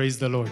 [0.00, 0.50] Praise the Lord.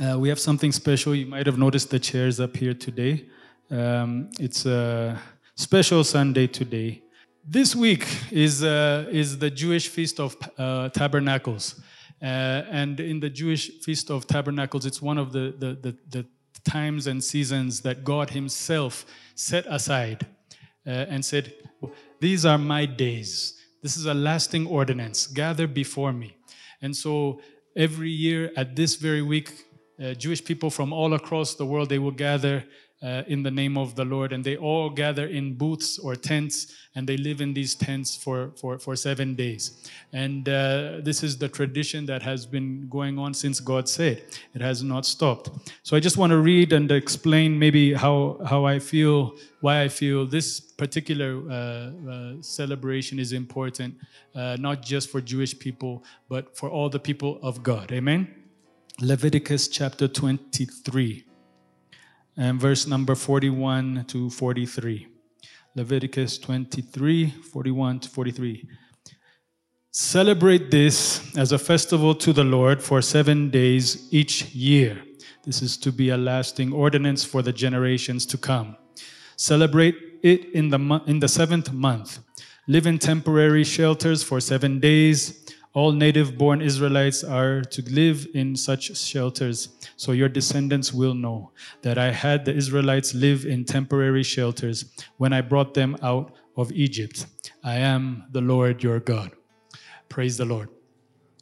[0.00, 1.14] Uh, we have something special.
[1.14, 3.26] You might have noticed the chairs up here today.
[3.70, 5.20] Um, it's a
[5.54, 7.02] special Sunday today.
[7.46, 11.78] This week is, uh, is the Jewish Feast of uh, Tabernacles.
[12.22, 16.26] Uh, and in the Jewish Feast of Tabernacles, it's one of the, the, the, the
[16.64, 19.04] times and seasons that God Himself
[19.34, 20.26] set aside
[20.86, 21.52] uh, and said,
[22.18, 23.60] These are my days.
[23.82, 25.26] This is a lasting ordinance.
[25.26, 26.38] Gather before me.
[26.80, 27.40] And so
[27.76, 29.50] every year at this very week,
[30.02, 32.64] uh, Jewish people from all across the world, they will gather
[33.04, 34.32] uh, in the name of the Lord.
[34.32, 38.52] And they all gather in booths or tents, and they live in these tents for,
[38.56, 39.86] for, for seven days.
[40.12, 44.22] And uh, this is the tradition that has been going on since God said.
[44.54, 45.50] It has not stopped.
[45.82, 49.88] So I just want to read and explain maybe how, how I feel, why I
[49.88, 53.94] feel this particular uh, uh celebration is important,
[54.34, 57.92] uh, not just for Jewish people, but for all the people of God.
[57.92, 58.34] Amen?
[59.00, 61.24] Leviticus chapter 23
[62.36, 65.06] and verse number 41 to 43.
[65.76, 68.68] Leviticus 23, 41 to 43.
[69.90, 75.02] Celebrate this as a festival to the Lord for seven days each year.
[75.44, 78.76] This is to be a lasting ordinance for the generations to come.
[79.36, 82.18] Celebrate it in the, in the seventh month.
[82.66, 85.43] Live in temporary shelters for seven days
[85.74, 91.50] all native born Israelites are to live in such shelters, so your descendants will know
[91.82, 94.84] that I had the Israelites live in temporary shelters
[95.16, 97.26] when I brought them out of Egypt.
[97.64, 99.32] I am the Lord your God.
[100.08, 100.68] Praise the Lord.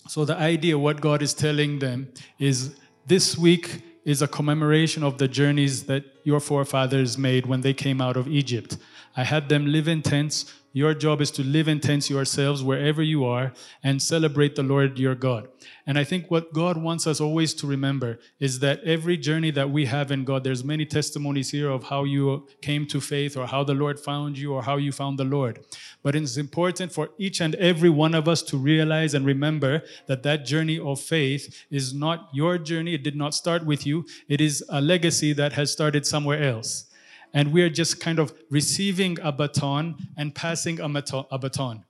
[0.08, 2.08] So, the idea, what God is telling them,
[2.38, 2.74] is
[3.06, 8.00] this week is a commemoration of the journeys that your forefathers made when they came
[8.00, 8.78] out of Egypt.
[9.16, 13.02] I had them live in tents your job is to live in tents yourselves wherever
[13.02, 15.48] you are and celebrate the Lord your God.
[15.86, 19.70] And I think what God wants us always to remember is that every journey that
[19.70, 23.46] we have in God, there's many testimonies here of how you came to faith or
[23.46, 25.64] how the Lord found you or how you found the Lord.
[26.02, 30.22] But it's important for each and every one of us to realize and remember that
[30.22, 32.94] that journey of faith is not your journey.
[32.94, 34.06] It did not start with you.
[34.28, 36.86] It is a legacy that has started somewhere else
[37.34, 41.84] and we are just kind of receiving a baton and passing a, baton.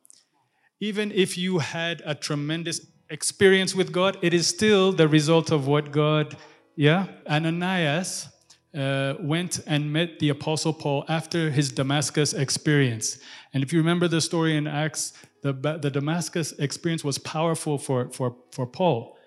[0.81, 5.67] Even if you had a tremendous experience with God, it is still the result of
[5.67, 6.37] what God,
[6.77, 7.07] yeah?
[7.29, 8.29] Ananias
[8.75, 13.19] uh, went and met the Apostle Paul after his Damascus experience.
[13.53, 18.11] And if you remember the story in Acts, the, the Damascus experience was powerful for,
[18.11, 19.19] for, for Paul.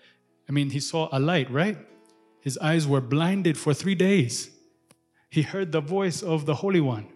[0.47, 1.77] I mean, he saw a light, right?
[2.39, 4.54] His eyes were blinded for three days
[5.35, 7.07] he heard the voice of the Holy One.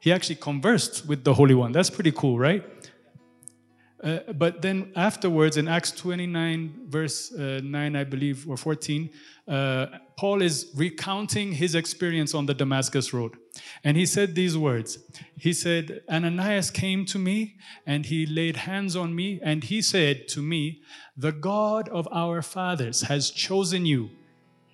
[0.00, 1.72] He actually conversed with the Holy One.
[1.72, 2.64] That's pretty cool, right?
[4.02, 9.10] Uh, but then afterwards, in Acts 29, verse uh, 9, I believe, or 14,
[9.46, 13.36] uh, Paul is recounting his experience on the Damascus Road.
[13.84, 14.98] And he said these words
[15.36, 20.28] He said, Ananias came to me and he laid hands on me, and he said
[20.28, 20.80] to me,
[21.14, 24.08] The God of our fathers has chosen you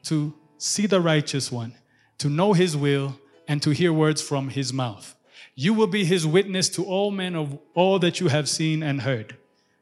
[0.05, 1.75] to see the righteous one
[2.23, 3.19] to know his will,
[3.49, 5.17] and to hear words from his mouth.
[5.57, 9.03] You will be his witness to all men of all that you have seen and
[9.03, 9.37] heard.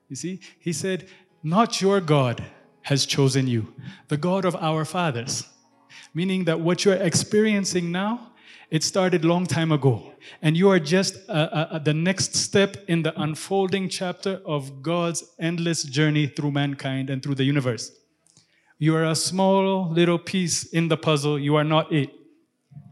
[0.09, 1.07] You see, he said,
[1.43, 2.43] Not your God
[2.83, 3.75] has chosen you,
[4.09, 5.47] the God of our fathers.
[6.15, 8.33] Meaning that what you're experiencing now,
[8.71, 10.15] it started long time ago.
[10.41, 14.83] And you are just uh, uh, uh the next step in the unfolding chapter of
[14.83, 17.93] God's endless journey through mankind and through the universe.
[18.79, 21.39] You are a small little piece in the puzzle.
[21.39, 22.20] You are not it.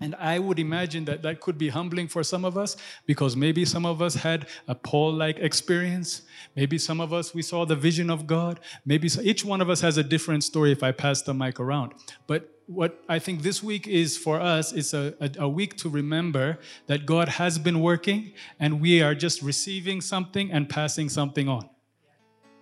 [0.01, 2.77] And I would imagine that that could be humbling for some of us
[3.07, 6.23] because maybe some of us had a Paul like experience.
[6.55, 8.61] Maybe some of us, we saw the vision of God.
[8.87, 11.59] Maybe so, each one of us has a different story if I pass the mic
[11.59, 11.95] around.
[12.27, 15.89] But what I think this week is for us is a, a, a week to
[15.89, 21.49] remember that God has been working and we are just receiving something and passing something
[21.49, 21.69] on.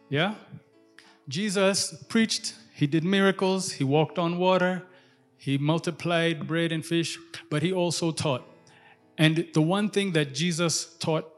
[0.09, 0.37] Yeah?
[1.29, 4.85] Jesus preached, he did miracles, he walked on water.
[5.39, 7.19] He multiplied bread and fish,
[7.51, 8.43] but he also taught.
[9.19, 11.31] And the one thing that Jesus taught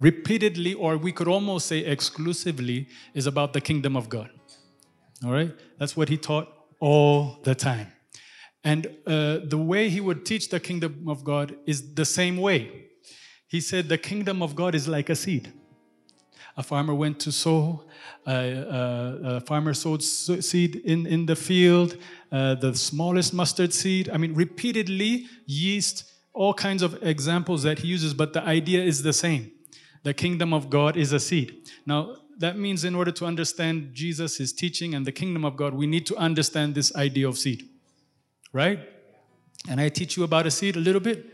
[0.00, 4.30] repeatedly, or we could almost say exclusively, is about the kingdom of God.
[5.24, 5.52] All right?
[5.78, 6.48] That's what he taught
[6.80, 7.92] all the time.
[8.64, 12.86] And uh, the way he would teach the kingdom of God is the same way.
[13.46, 15.52] He said, The kingdom of God is like a seed.
[16.58, 17.84] A farmer went to sow,
[18.26, 21.96] uh, uh, a farmer sowed seed in, in the field,
[22.32, 24.10] uh, the smallest mustard seed.
[24.12, 29.02] I mean, repeatedly, yeast, all kinds of examples that he uses, but the idea is
[29.02, 29.52] the same.
[30.02, 31.68] The kingdom of God is a seed.
[31.86, 35.74] Now, that means in order to understand Jesus, his teaching, and the kingdom of God,
[35.74, 37.68] we need to understand this idea of seed.
[38.52, 38.80] Right?
[39.70, 41.24] And I teach you about a seed a little bit.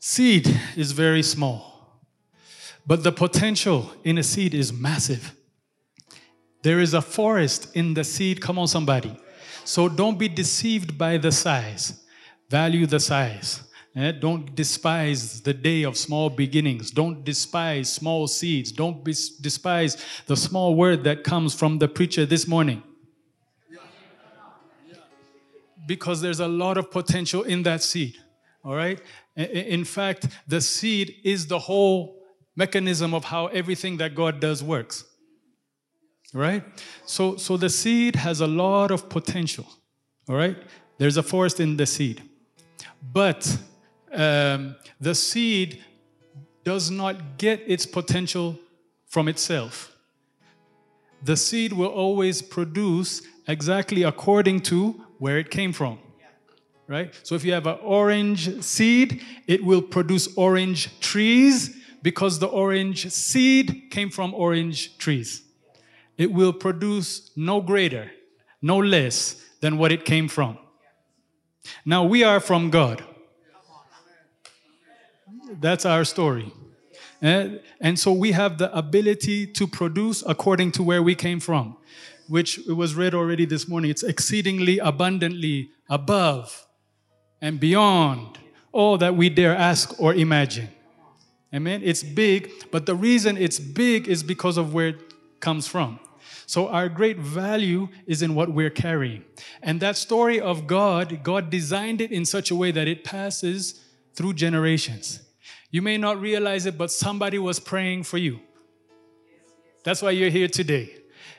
[0.00, 1.73] Seed is very small,
[2.86, 5.34] but the potential in a seed is massive.
[6.62, 8.40] There is a forest in the seed.
[8.40, 9.16] Come on, somebody.
[9.64, 12.04] So don't be deceived by the size.
[12.50, 13.62] Value the size.
[13.96, 14.12] Eh?
[14.12, 16.90] Don't despise the day of small beginnings.
[16.90, 18.72] Don't despise small seeds.
[18.72, 19.96] Don't be- despise
[20.26, 22.82] the small word that comes from the preacher this morning.
[25.86, 28.16] Because there's a lot of potential in that seed.
[28.64, 29.00] All right?
[29.36, 32.23] In fact, the seed is the whole
[32.56, 35.04] mechanism of how everything that God does works.
[36.32, 36.64] Right?
[37.06, 39.66] So, so the seed has a lot of potential.
[40.28, 40.56] All right?
[40.98, 42.22] There's a forest in the seed.
[43.12, 43.58] But
[44.12, 45.84] um, the seed
[46.64, 48.58] does not get its potential
[49.06, 49.94] from itself.
[51.22, 55.98] The seed will always produce exactly according to where it came from.
[56.86, 57.14] Right?
[57.22, 61.74] So if you have an orange seed, it will produce orange trees
[62.04, 65.42] because the orange seed came from orange trees.
[66.18, 68.10] It will produce no greater,
[68.60, 70.58] no less than what it came from.
[71.86, 73.02] Now we are from God.
[75.62, 76.52] That's our story.
[77.22, 81.78] And so we have the ability to produce according to where we came from,
[82.28, 83.90] which was read already this morning.
[83.90, 86.66] It's exceedingly abundantly above
[87.40, 88.38] and beyond
[88.72, 90.68] all that we dare ask or imagine.
[91.54, 91.82] Amen.
[91.84, 96.00] It's big, but the reason it's big is because of where it comes from.
[96.46, 99.24] So our great value is in what we're carrying.
[99.62, 103.80] And that story of God, God designed it in such a way that it passes
[104.14, 105.20] through generations.
[105.70, 108.40] You may not realize it, but somebody was praying for you.
[109.84, 110.90] That's why you're here today.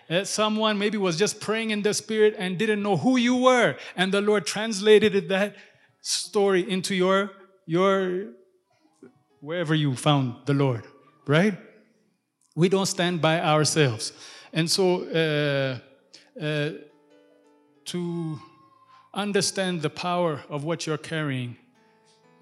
[0.10, 3.76] Uh, someone maybe was just praying in the spirit and didn't know who you were,
[3.96, 5.56] and the Lord translated that
[6.02, 7.32] story into your
[7.66, 8.28] your
[9.42, 10.84] wherever you found the Lord,
[11.28, 11.58] right?
[12.56, 14.14] We don't stand by ourselves,
[14.54, 16.72] and so uh, uh,
[17.86, 18.40] to
[19.14, 21.58] understand the power of what you're carrying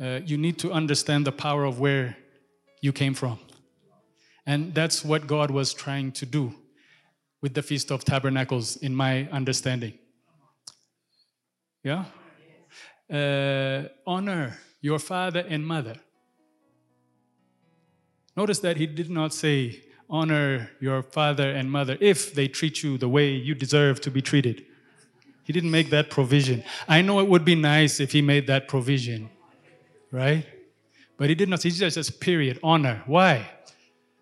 [0.02, 2.18] uh, you need to understand the power of where
[2.82, 3.40] you came from.
[4.46, 6.54] And that's what God was trying to do
[7.42, 9.94] with the Feast of Tabernacles, in my understanding.
[11.84, 12.06] Yeah?
[13.12, 15.96] Uh, honor your father and mother.
[18.36, 22.98] Notice that he did not say, honor your father and mother if they treat you
[22.98, 24.66] the way you deserve to be treated.
[25.44, 26.64] He didn't make that provision.
[26.88, 29.30] I know it would be nice if he made that provision
[30.14, 30.46] right?
[31.18, 31.64] But he did not.
[31.64, 33.04] He just says, period, honor.
[33.06, 33.50] Why?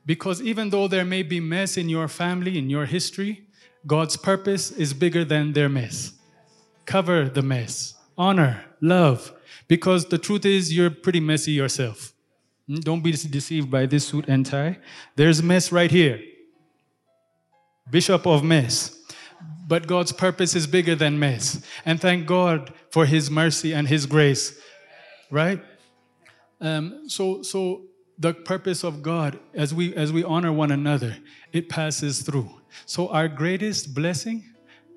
[0.05, 3.45] Because even though there may be mess in your family, in your history,
[3.85, 6.13] God's purpose is bigger than their mess.
[6.85, 7.93] Cover the mess.
[8.17, 9.33] Honor, love.
[9.67, 12.13] Because the truth is, you're pretty messy yourself.
[12.71, 12.79] Hmm?
[12.79, 14.77] Don't be deceived by this suit and tie.
[15.15, 16.21] There's mess right here.
[17.89, 18.97] Bishop of mess.
[19.67, 21.61] But God's purpose is bigger than mess.
[21.85, 24.59] And thank God for His mercy and His grace.
[25.29, 25.61] Right?
[26.59, 27.83] Um, so, so
[28.17, 31.17] the purpose of God, as we as we honor one another,
[31.51, 32.49] it passes through.
[32.85, 34.43] So our greatest blessing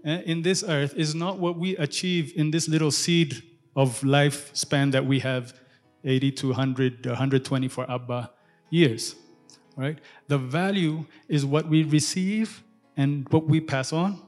[0.06, 3.42] uh, in this earth is not what we achieve in this little seed
[3.74, 5.54] of lifespan that we have,
[6.04, 8.30] 80 to 100, 120 for Abba
[8.70, 9.16] years,
[9.76, 9.98] right?
[10.28, 12.62] The value is what we receive
[12.96, 14.20] and what we pass on.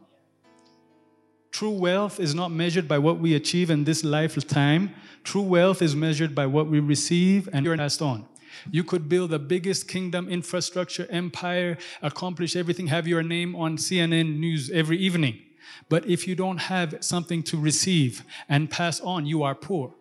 [1.51, 4.95] True wealth is not measured by what we achieve in this lifetime,
[5.27, 8.27] True wealth is measured by what we receive and passed on.
[8.71, 14.39] You could build the biggest kingdom, infrastructure, empire, accomplish everything, have your name on CNN
[14.39, 15.41] news every evening.
[15.89, 19.95] But if you don't have something to receive and pass on, you are poor.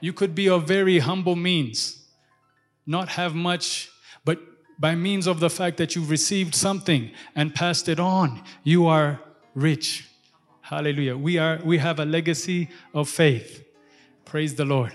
[0.00, 2.04] You could be of very humble means,
[2.86, 3.90] not have much,
[4.24, 4.38] but
[4.78, 9.20] by means of the fact that you've received something and passed it on, you are
[9.54, 10.08] rich.
[10.62, 11.16] Hallelujah.
[11.16, 13.64] We are we have a legacy of faith.
[14.24, 14.92] Praise the Lord.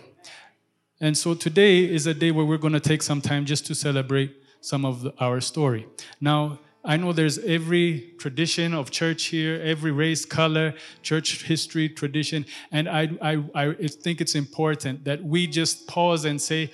[1.02, 3.76] And so today is a day where we're going to take some time just to
[3.76, 5.86] celebrate some of our story.
[6.22, 12.46] Now, I know there's every tradition of church here, every race, color, church history, tradition,
[12.72, 16.72] and I, I, I think it's important that we just pause and say,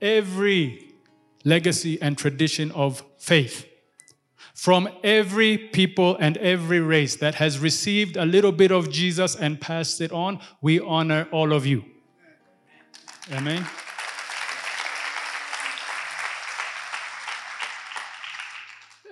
[0.00, 0.92] every
[1.44, 3.66] legacy and tradition of faith
[4.56, 9.60] from every people and every race that has received a little bit of Jesus and
[9.60, 11.84] passed it on, we honor all of you.
[13.30, 13.66] Amen.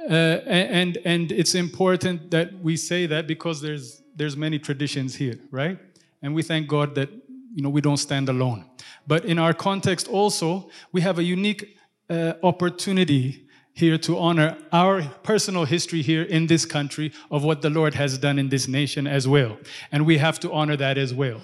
[0.09, 5.79] And and it's important that we say that because there's there's many traditions here, right?
[6.23, 7.11] And we thank God that
[7.55, 8.65] you know we don't stand alone.
[9.07, 11.77] But in our context also, we have a unique
[12.11, 17.71] uh, opportunity here to honor our personal history here in this country of what the
[17.71, 19.59] Lord has done in this nation as well.
[19.91, 21.41] And we have to honor that as well.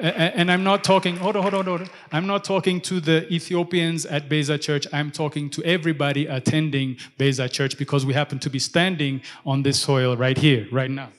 [0.00, 1.90] And I'm not talking, hold on, hold on, hold on.
[2.10, 4.86] I'm not talking to the Ethiopians at Beza Church.
[4.94, 9.78] I'm talking to everybody attending Beza Church because we happen to be standing on this
[9.78, 11.10] soil right here, right now.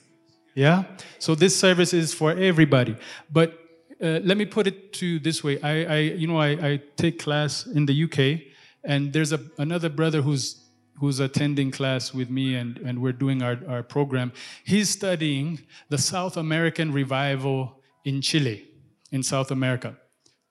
[0.55, 0.85] Yeah?
[1.19, 2.97] So this service is for everybody.
[3.31, 3.59] But
[4.01, 5.61] uh, let me put it to this way.
[5.61, 8.41] I, I you know, I, I, take class in the UK,
[8.83, 10.57] and there's a, another brother who's
[10.95, 14.31] who's attending class with me and, and we're doing our, our program.
[14.63, 15.59] He's studying
[15.89, 18.70] the South American revival in Chile
[19.11, 19.95] in South America.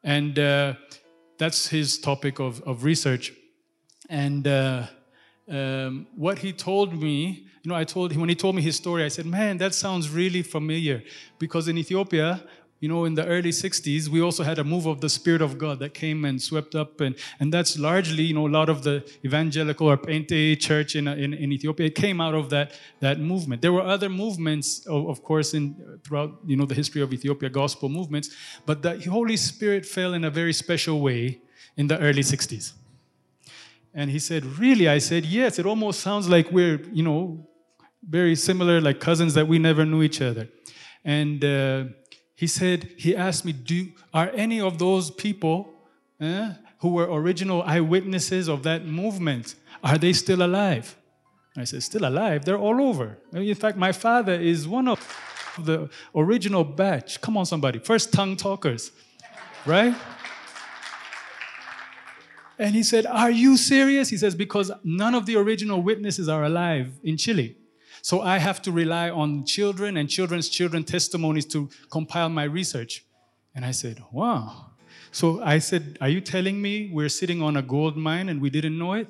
[0.02, 0.74] And uh,
[1.38, 3.32] that's his topic of, of research.
[4.08, 4.86] And uh,
[5.48, 8.76] um, what he told me, you know, I told him, when he told me his
[8.76, 11.02] story, I said, man, that sounds really familiar.
[11.38, 12.42] Because in Ethiopia,
[12.80, 15.58] you know, in the early 60s, we also had a move of the Spirit of
[15.58, 17.02] God that came and swept up.
[17.02, 21.06] And, and that's largely, you know, a lot of the evangelical or Pente church in,
[21.06, 23.60] in, in Ethiopia, it came out of that, that movement.
[23.60, 27.50] There were other movements, of, of course, in, throughout, you know, the history of Ethiopia,
[27.50, 28.30] gospel movements.
[28.64, 31.42] But the Holy Spirit fell in a very special way
[31.76, 32.72] in the early 60s.
[33.92, 34.88] And he said, Really?
[34.88, 37.46] I said, Yes, it almost sounds like we're, you know,
[38.08, 40.48] very similar, like cousins that we never knew each other.
[41.04, 41.84] And, uh,
[42.40, 45.74] he said, he asked me, Do are any of those people
[46.18, 50.96] eh, who were original eyewitnesses of that movement, are they still alive?
[51.54, 52.46] I said, Still alive?
[52.46, 53.18] They're all over.
[53.34, 55.00] In fact, my father is one of
[55.58, 57.20] the original batch.
[57.20, 57.78] Come on, somebody.
[57.78, 58.90] First tongue talkers,
[59.66, 59.94] right?
[62.58, 64.08] And he said, Are you serious?
[64.08, 67.58] He says, Because none of the original witnesses are alive in Chile.
[68.02, 73.04] So I have to rely on children and children's children testimonies to compile my research.
[73.54, 74.70] And I said, wow.
[75.12, 78.50] So I said, Are you telling me we're sitting on a gold mine and we
[78.50, 79.08] didn't know it?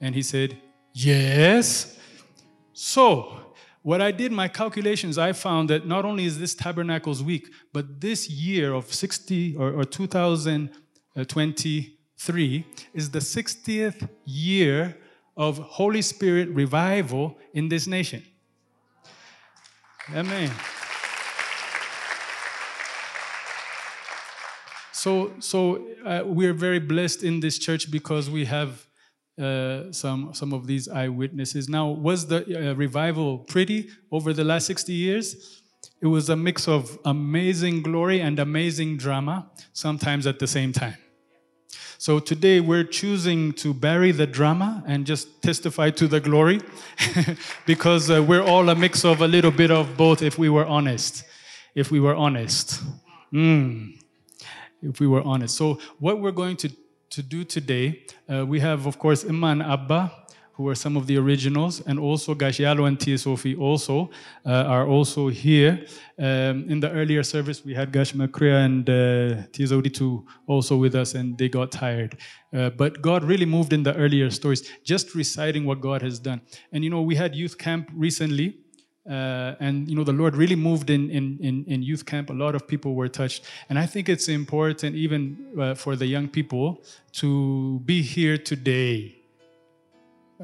[0.00, 0.56] And he said,
[0.94, 1.98] Yes.
[2.72, 3.34] So,
[3.82, 8.00] what I did, my calculations, I found that not only is this Tabernacles week, but
[8.00, 14.96] this year of 60 or, or 2023 is the 60th year
[15.38, 18.22] of Holy Spirit revival in this nation.
[20.14, 20.50] Amen.
[24.92, 28.84] So, so uh, we're very blessed in this church because we have
[29.40, 31.68] uh, some some of these eyewitnesses.
[31.68, 32.40] Now, was the
[32.70, 35.62] uh, revival pretty over the last 60 years?
[36.02, 40.96] It was a mix of amazing glory and amazing drama, sometimes at the same time.
[42.00, 46.60] So today we're choosing to bury the drama and just testify to the glory
[47.66, 50.64] because uh, we're all a mix of a little bit of both if we were
[50.64, 51.24] honest.
[51.74, 52.80] If we were honest.
[53.32, 53.98] Mm.
[54.80, 55.56] If we were honest.
[55.56, 56.70] So, what we're going to,
[57.10, 60.12] to do today, uh, we have, of course, Iman Abba,
[60.58, 64.10] who are some of the originals, and also Gashialo and Tia Sophie also
[64.44, 65.86] uh, are also here.
[66.18, 70.96] Um, in the earlier service, we had Gash Makria and uh, Tia Zauditu also with
[70.96, 72.18] us, and they got tired.
[72.52, 76.40] Uh, but God really moved in the earlier stories, just reciting what God has done.
[76.72, 78.58] And you know, we had youth camp recently.
[79.08, 82.32] Uh, and you know the lord really moved in, in, in, in, youth camp a
[82.34, 86.28] lot of people were touched and i think it's important even uh, for the young
[86.28, 89.17] people to be here today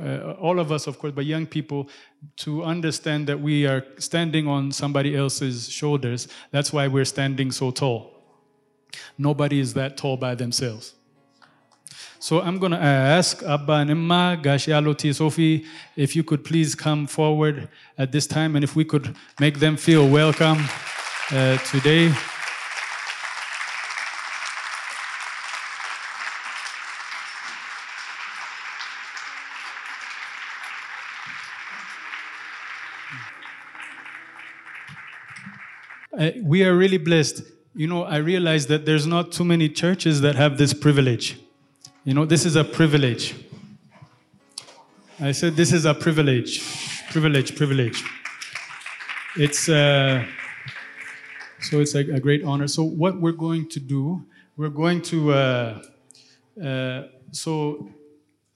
[0.00, 1.88] uh, all of us, of course, but young people,
[2.36, 6.28] to understand that we are standing on somebody else's shoulders.
[6.50, 8.10] That's why we're standing so tall.
[9.18, 10.94] Nobody is that tall by themselves.
[12.18, 17.06] So I'm going to ask Abba and Imma, Gashialoti, Sophie, if you could please come
[17.06, 20.64] forward at this time and if we could make them feel welcome
[21.30, 22.14] uh, today.
[36.24, 37.42] Uh, we are really blessed.
[37.74, 41.38] You know, I realize that there's not too many churches that have this privilege.
[42.04, 43.34] You know, this is a privilege.
[45.20, 46.62] I said, this is a privilege.
[47.10, 48.02] Privilege, privilege.
[49.36, 50.24] It's, uh,
[51.60, 52.68] so it's a, a, great honor.
[52.68, 54.24] So, what we're going to do,
[54.56, 55.82] we're going to, uh,
[56.64, 57.02] uh,
[57.32, 57.90] so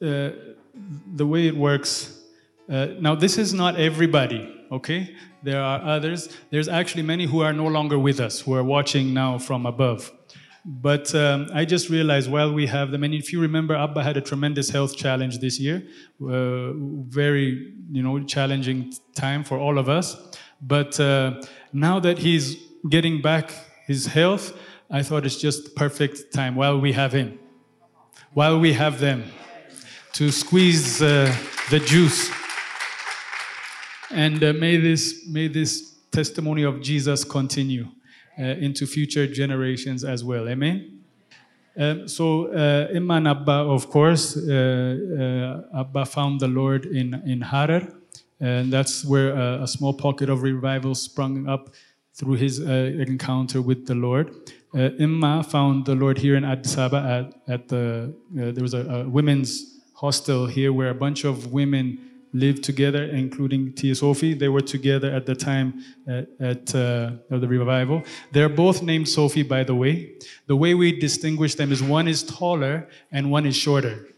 [0.01, 0.31] uh,
[1.17, 2.19] the way it works,
[2.69, 5.15] uh, now this is not everybody okay?
[5.43, 6.29] There are others.
[6.51, 10.13] There's actually many who are no longer with us, who are watching now from above.
[10.65, 14.17] But um, I just realized while we have them, and if you remember, Abba had
[14.17, 15.83] a tremendous health challenge this year,
[16.21, 16.73] uh,
[17.09, 20.17] very you know challenging time for all of us.
[20.61, 21.41] But uh,
[21.73, 22.57] now that he's
[22.91, 23.53] getting back
[23.87, 24.53] his health,
[24.91, 27.39] I thought it's just perfect time while we have him,
[28.35, 29.25] while we have them,
[30.15, 31.35] to squeeze uh,
[31.71, 32.31] the juice.
[34.11, 37.89] And uh, may this may this testimony of Jesus continue
[38.39, 40.49] uh, into future generations as well.
[40.49, 41.03] Amen.
[41.77, 47.43] Um, so uh, Imam Abba, of course, uh, uh, Abba found the Lord in in
[47.43, 47.87] Harar,
[48.41, 51.71] and that's where a, a small pocket of revival sprung up
[52.15, 52.73] through his uh,
[53.07, 54.35] encounter with the Lord.
[54.75, 59.09] Imma found the Lord here in Addis Ababa at, at the, there was a, a,
[59.09, 61.99] women's hostel here where a bunch of women
[62.33, 64.35] lived together, including Tia Sophie.
[64.35, 68.03] They were together at the time at, at uh, the revival.
[68.33, 70.15] They're both named Sophie, by the way.
[70.47, 74.09] The way we distinguish them is one is taller and one is shorter.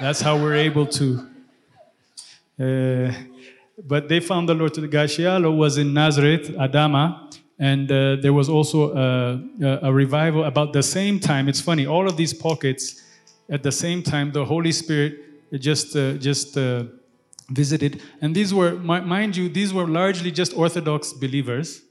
[0.00, 1.26] That's how we're able to.
[2.58, 3.12] Uh,
[3.84, 8.94] but they found the Lord Gashialo was in Nazareth, Adama, and uh, there was also
[8.94, 9.40] a,
[9.82, 11.48] a, revival about the same time.
[11.48, 13.02] It's funny, all of these pockets
[13.48, 15.20] at the same time, the Holy Spirit
[15.58, 16.84] just uh, just uh,
[17.50, 21.82] visited, and these were, mind you, these were largely just Orthodox believers,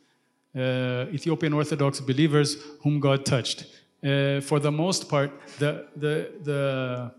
[0.55, 3.65] uh, Ethiopian Orthodox believers whom God touched.
[4.03, 7.11] Uh, for the most part, the the the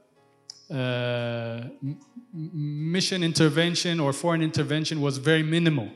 [0.71, 1.69] uh,
[2.33, 5.89] mission intervention or foreign intervention was very minimal,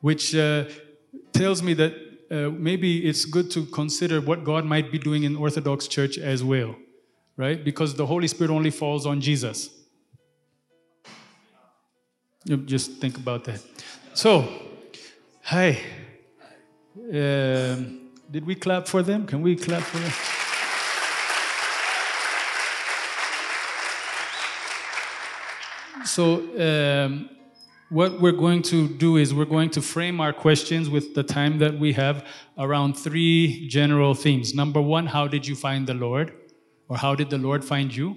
[0.00, 0.64] which uh,
[1.32, 1.94] tells me that
[2.30, 6.44] uh, maybe it's good to consider what God might be doing in Orthodox Church as
[6.44, 6.76] well,
[7.36, 7.62] right?
[7.62, 9.70] Because the Holy Spirit only falls on Jesus.
[12.56, 13.62] Just think about that.
[14.14, 14.48] So,
[15.42, 15.78] hi.
[16.96, 19.26] Um, did we clap for them?
[19.26, 20.12] Can we clap for them?
[26.06, 27.28] So, um,
[27.90, 31.58] what we're going to do is we're going to frame our questions with the time
[31.58, 34.54] that we have around three general themes.
[34.54, 36.32] Number one, how did you find the Lord?
[36.88, 38.16] Or how did the Lord find you?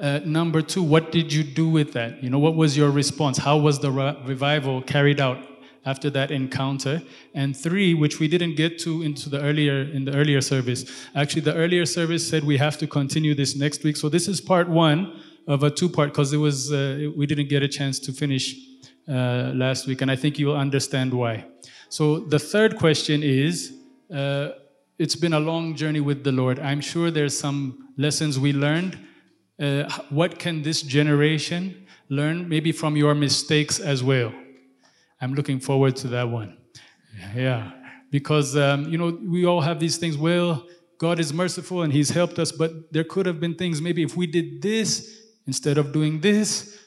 [0.00, 2.20] Uh, number two, what did you do with that?
[2.22, 3.38] You know, what was your response?
[3.38, 5.38] How was the re- revival carried out
[5.86, 7.00] after that encounter?
[7.32, 10.84] And three, which we didn't get to into the earlier in the earlier service.
[11.14, 13.96] Actually, the earlier service said we have to continue this next week.
[13.96, 17.62] So this is part one of a two-part because it was uh, we didn't get
[17.62, 18.56] a chance to finish
[19.08, 21.44] uh, last week, and I think you'll understand why.
[21.88, 23.74] So the third question is.
[24.12, 24.50] Uh,
[24.96, 26.60] it's been a long journey with the Lord.
[26.60, 28.96] I'm sure there's some lessons we learned.
[29.60, 34.32] Uh, what can this generation learn, maybe from your mistakes as well?
[35.20, 36.56] I'm looking forward to that one.
[37.34, 37.70] Yeah,
[38.10, 40.18] because um, you know we all have these things.
[40.18, 40.66] Well,
[40.98, 43.80] God is merciful and He's helped us, but there could have been things.
[43.80, 46.78] Maybe if we did this, Instead of doing this,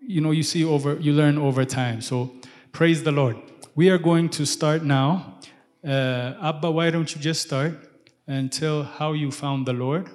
[0.00, 2.00] you know, you see over, you learn over time.
[2.00, 2.34] So
[2.72, 3.36] praise the Lord.
[3.74, 5.38] We are going to start now.
[5.86, 7.74] Uh, Abba, why don't you just start
[8.26, 10.08] and tell how you found the Lord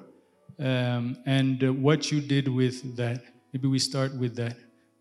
[0.60, 3.22] um, and uh, what you did with that?
[3.54, 4.58] Maybe we start with that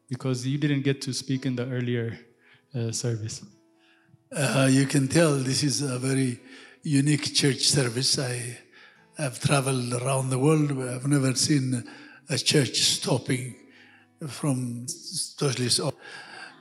[0.09, 2.18] because you didn't get to speak in the earlier
[2.75, 3.44] uh, service.
[4.35, 6.40] Uh, you can tell this is a very
[6.83, 8.18] unique church service.
[8.18, 8.59] I
[9.16, 10.71] have traveled around the world.
[10.71, 11.85] I've never seen
[12.29, 13.57] a church stopping
[14.27, 14.87] from
[15.37, 15.92] totally so.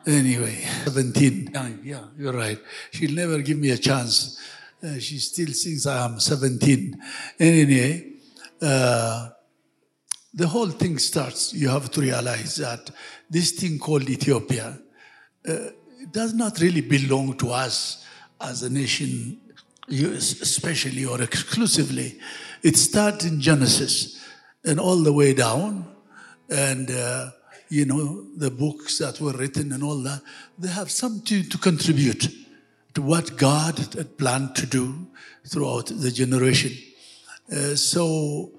[0.05, 0.55] Anyway,
[0.86, 1.51] 17.
[1.83, 2.60] Yeah, you're right.
[2.91, 4.39] She'll never give me a chance.
[4.81, 6.95] Uh, she still thinks I am 17.
[7.39, 8.16] Anyway,
[8.62, 9.30] uh,
[10.34, 11.54] the whole thing starts.
[11.54, 12.91] You have to realize that
[13.30, 14.78] this thing called Ethiopia
[15.48, 15.58] uh,
[16.12, 18.06] does not really belong to us
[18.39, 19.39] as a nation,
[19.89, 22.20] especially or exclusively.
[22.63, 24.24] It starts in Genesis
[24.63, 25.88] and all the way down.
[26.50, 27.32] And, uh,
[27.70, 30.22] you know, the books that were written and all that,
[30.58, 32.30] they have something to contribute
[32.93, 35.08] to what God had planned to do
[35.46, 36.72] throughout the generation.
[37.51, 38.51] Uh, so,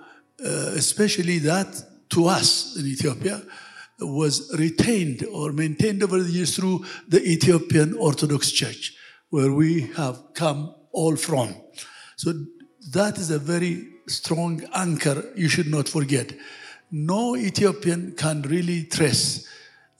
[0.45, 1.67] uh, especially that
[2.11, 3.43] to us in Ethiopia
[4.01, 8.95] was retained or maintained over the years through the Ethiopian Orthodox Church,
[9.31, 11.55] where we have come all from.
[12.17, 12.33] So
[12.93, 16.33] that is a very strong anchor you should not forget.
[16.91, 19.47] No Ethiopian can really trace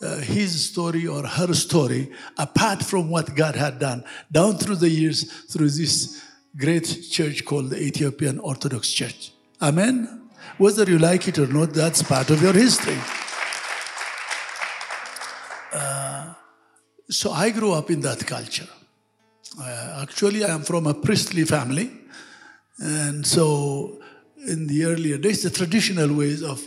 [0.01, 4.89] uh, his story or her story apart from what God had done down through the
[4.89, 6.23] years through this
[6.59, 9.33] great church called the Ethiopian Orthodox Church.
[9.63, 10.29] Amen?
[10.59, 12.99] Whether you like it or not, that's part of your history.
[15.73, 16.35] Uh,
[17.09, 18.67] so I grew up in that culture.
[19.61, 21.91] Uh, actually, I am from a priestly family.
[22.79, 24.01] And so,
[24.47, 26.63] in the earlier days, the traditional ways of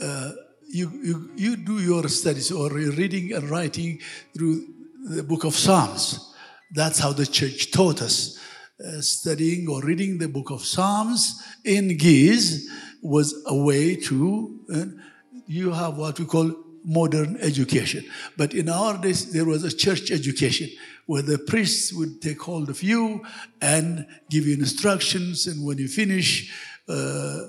[0.00, 0.32] uh,
[0.70, 4.00] you, you, you do your studies or reading and writing
[4.34, 4.66] through
[5.04, 6.34] the book of Psalms.
[6.70, 8.38] That's how the church taught us.
[8.78, 12.64] Uh, studying or reading the book of Psalms in Ge'ez
[13.02, 14.84] was a way to, uh,
[15.48, 18.04] you have what we call modern education.
[18.36, 20.70] But in our days, there was a church education
[21.06, 23.24] where the priests would take hold of you
[23.60, 25.48] and give you instructions.
[25.48, 26.48] And when you finish
[26.88, 27.48] uh,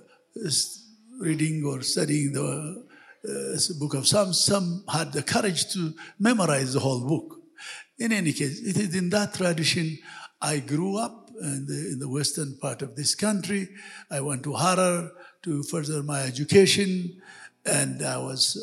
[1.20, 2.84] reading or studying the
[3.30, 7.40] uh, book of Psalms, some had the courage to memorize the whole book.
[8.00, 10.00] In any case, it is in that tradition
[10.42, 13.70] I grew up in the, in the western part of this country.
[14.10, 15.12] I went to Harar
[15.44, 17.22] to further my education,
[17.66, 18.58] and I was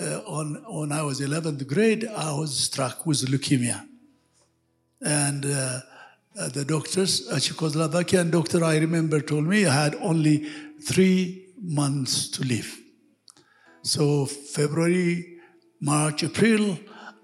[0.00, 2.06] uh, uh, on when I was 11th grade.
[2.06, 3.86] I was struck with leukemia,
[5.00, 5.80] and uh,
[6.38, 10.48] uh the doctors, a Czechoslovakian doctor I remember, told me I had only
[10.82, 12.76] three months to live.
[13.82, 15.38] So February,
[15.80, 16.78] March, April,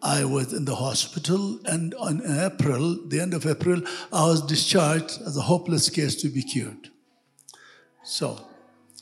[0.05, 3.81] I was in the hospital, and on April, the end of April,
[4.13, 6.91] I was discharged as a hopeless case to be cured.
[8.05, 8.39] So,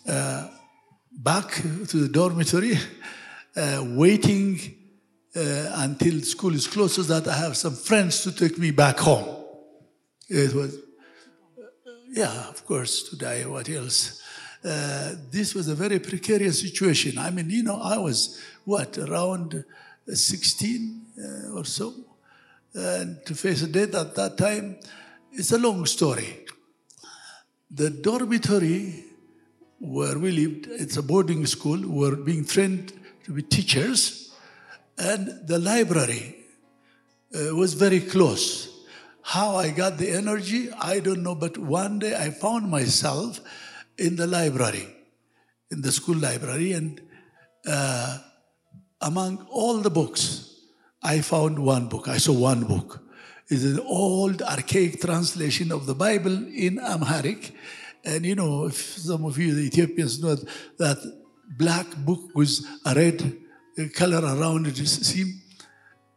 [0.09, 0.49] uh,
[1.11, 2.79] back to the dormitory,
[3.57, 4.61] uh, waiting
[5.35, 9.01] uh, until school is closed so that I have some friends to take me back
[9.01, 9.45] home.
[10.29, 10.79] It was,
[12.11, 14.23] yeah, of course, to die, what else?
[14.65, 17.19] Uh, this was a very precarious situation.
[17.19, 19.65] I mean, you know, I was, what, around
[20.07, 21.95] 16 uh, or so.
[22.75, 24.77] And to face death at that time,
[25.33, 26.47] it's a long story.
[27.71, 29.05] The dormitory
[29.79, 32.93] where we lived, it's a boarding school, were being trained
[33.25, 34.33] to be teachers,
[34.97, 36.37] and the library
[37.35, 38.69] uh, was very close.
[39.23, 43.41] How I got the energy, I don't know, but one day I found myself
[43.99, 44.87] in the library,
[45.71, 47.01] in the school library, and
[47.67, 48.19] uh,
[49.03, 50.55] among all the books,
[51.03, 52.09] I found one book.
[52.09, 53.01] I saw one book.
[53.49, 57.55] It's an old, archaic translation of the Bible in Amharic.
[58.05, 60.37] And you know, if some of you, the Ethiopians, know
[60.79, 60.99] that
[61.59, 63.37] black book with a red
[63.95, 65.41] color around it, you see,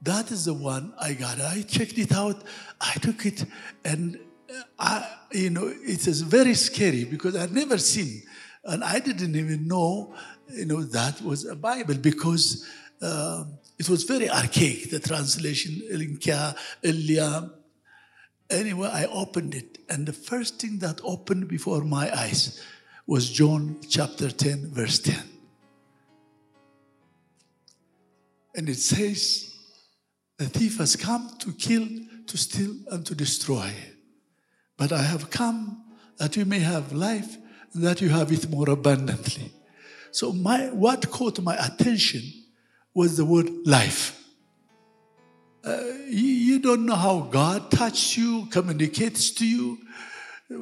[0.02, 1.42] that is the one I got.
[1.42, 2.44] I checked it out,
[2.80, 3.44] I took it,
[3.84, 4.20] and
[4.50, 8.22] uh, I, you know, it is very scary because I'd never seen,
[8.64, 10.16] and I didn't even know
[10.50, 12.68] you know, that was a Bible because
[13.02, 13.44] uh,
[13.78, 17.52] it was very archaic, the translation, Elia.
[18.50, 22.62] Anyway, I opened it, and the first thing that opened before my eyes
[23.08, 25.16] was John chapter 10, verse 10.
[28.56, 29.56] And it says,
[30.38, 31.88] The thief has come to kill,
[32.28, 33.74] to steal, and to destroy.
[34.78, 35.84] But I have come
[36.18, 37.38] that you may have life,
[37.74, 39.52] and that you have it more abundantly.
[40.16, 42.24] So my what caught my attention
[42.94, 44.24] was the word life.
[45.62, 45.76] Uh,
[46.08, 49.78] you, you don't know how God touches you, communicates to you,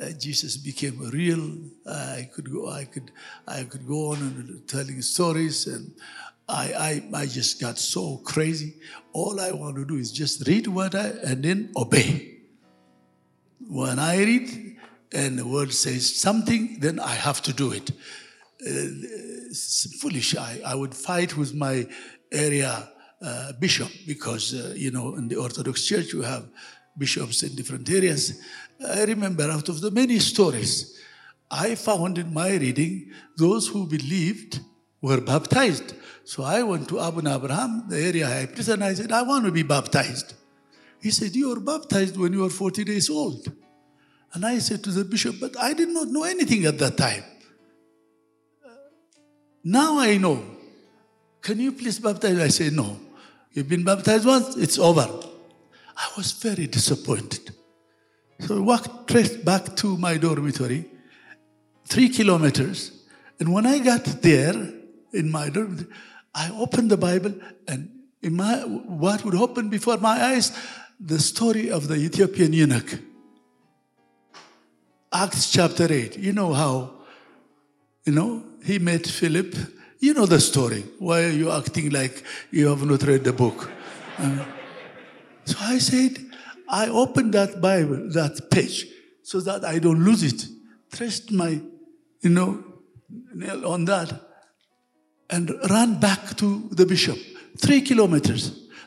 [0.00, 1.58] Uh, Jesus became real.
[1.86, 2.70] I could go.
[2.70, 3.10] I could.
[3.46, 5.94] I could go on and telling stories, and
[6.48, 8.74] I, I, I just got so crazy.
[9.12, 12.38] All I want to do is just read what I, and then obey.
[13.66, 14.76] When I read
[15.12, 17.90] and the word says something, then I have to do it.
[18.66, 19.54] Uh,
[20.00, 20.36] foolish.
[20.36, 21.86] I, I would fight with my
[22.32, 22.90] area
[23.22, 26.46] uh, bishop because, uh, you know, in the Orthodox Church, we have
[26.98, 28.40] bishops in different areas.
[28.86, 31.00] I remember out of the many stories,
[31.50, 34.60] I found in my reading those who believed
[35.04, 35.94] were baptized.
[36.24, 39.44] So I went to Abune Abraham, the area high priest, and I said, I want
[39.44, 40.32] to be baptized.
[41.00, 43.52] He said, You were baptized when you were 40 days old.
[44.32, 47.22] And I said to the bishop, But I did not know anything at that time.
[49.62, 50.42] Now I know.
[51.42, 52.38] Can you please baptize?
[52.38, 52.98] I said, No.
[53.52, 55.06] You've been baptized once, it's over.
[55.96, 57.50] I was very disappointed.
[58.40, 60.86] So I walked straight back to my dormitory,
[61.84, 62.90] three kilometers.
[63.38, 64.72] And when I got there
[65.14, 65.88] in my room.
[66.34, 67.34] I opened the Bible,
[67.68, 67.88] and
[68.22, 70.52] in my what would open before my eyes,
[71.00, 72.98] the story of the Ethiopian eunuch.
[75.12, 76.18] Acts chapter 8.
[76.18, 76.92] You know how,
[78.04, 79.54] you know, he met Philip.
[80.00, 80.84] You know the story.
[80.98, 83.70] Why are you acting like you have not read the book?
[84.18, 84.44] Uh,
[85.44, 86.18] so I said,
[86.68, 88.86] I opened that Bible, that page,
[89.22, 90.46] so that I don't lose it.
[90.90, 91.60] Traced my,
[92.20, 92.64] you know,
[93.34, 94.20] nail on that,
[95.34, 97.18] and ran back to the bishop,
[97.58, 98.42] three kilometers.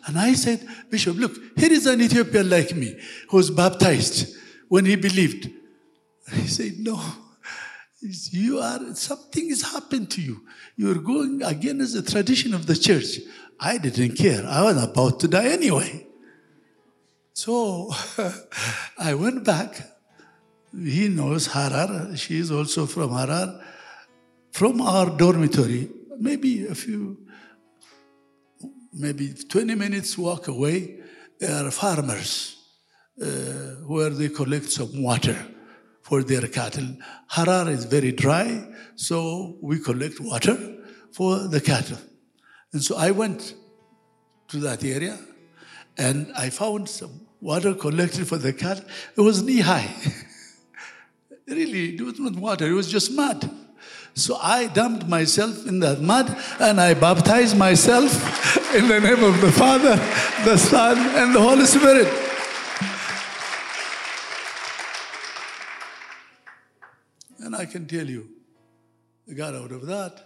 [0.05, 4.35] And I said, Bishop, look, here is an Ethiopian like me who was baptized
[4.69, 5.49] when he believed.
[6.31, 6.97] He said, No,
[8.01, 10.45] you are something has happened to you.
[10.77, 13.19] You are going against the tradition of the church.
[13.59, 14.45] I didn't care.
[14.47, 16.07] I was about to die anyway.
[17.33, 17.91] So
[18.97, 19.71] I went back.
[20.71, 22.15] He knows Harar.
[22.15, 23.59] She is also from Harar.
[24.51, 27.17] From our dormitory, maybe a few,
[28.93, 30.99] maybe 20 minutes walk away,
[31.39, 32.57] there are farmers
[33.21, 33.27] uh,
[33.85, 35.37] where they collect some water
[36.01, 36.87] for their cattle.
[37.27, 40.57] Harar is very dry, so we collect water
[41.11, 41.97] for the cattle.
[42.73, 43.55] And so I went
[44.49, 45.17] to that area
[45.97, 48.85] and I found some water collected for the cattle.
[49.15, 49.93] It was knee high.
[51.47, 53.49] really, it was not water, it was just mud.
[54.17, 59.39] So I dumped myself in that mud and I baptized myself in the name of
[59.41, 59.95] the Father,
[60.43, 62.07] the Son, and the Holy Spirit.
[67.45, 68.27] And I can tell you,
[69.29, 70.19] I got out of that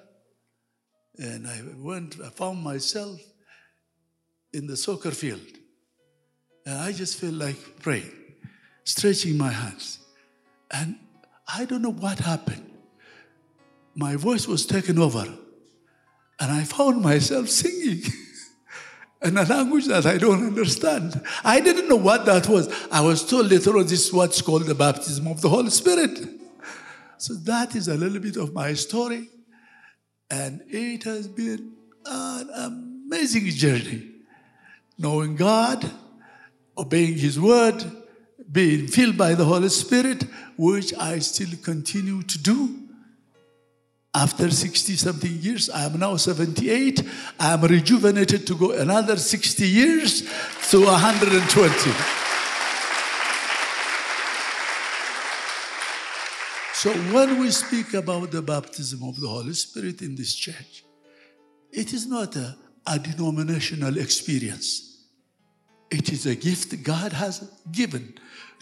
[1.18, 3.20] and I went, I found myself
[4.54, 5.42] in the soccer field.
[6.66, 8.14] And I just felt like praying,
[8.86, 10.00] stretching my hands.
[10.72, 10.96] And
[11.46, 12.71] I don't know what happened.
[13.96, 15.26] My voice was taken over.
[16.40, 18.02] And I found myself singing
[19.22, 21.22] in a language that I don't understand.
[21.44, 22.68] I didn't know what that was.
[22.92, 26.20] I was told later this is what's called the baptism of the Holy Spirit.
[27.18, 29.30] So that is a little bit of my story.
[30.32, 31.74] And it has been
[32.06, 34.08] an amazing journey.
[34.98, 35.90] Knowing God,
[36.78, 37.84] obeying His word,
[38.52, 40.24] being filled by the Holy Spirit,
[40.58, 42.81] which I still continue to do.
[44.14, 47.02] After 60 something years, I am now 78.
[47.40, 50.22] I am rejuvenated to go another 60 years
[50.70, 51.92] to 120.
[56.74, 60.84] So when we speak about the baptism of the Holy Spirit in this church,
[61.72, 65.06] it is not a, a denominational experience.
[65.90, 68.16] It is a gift God has given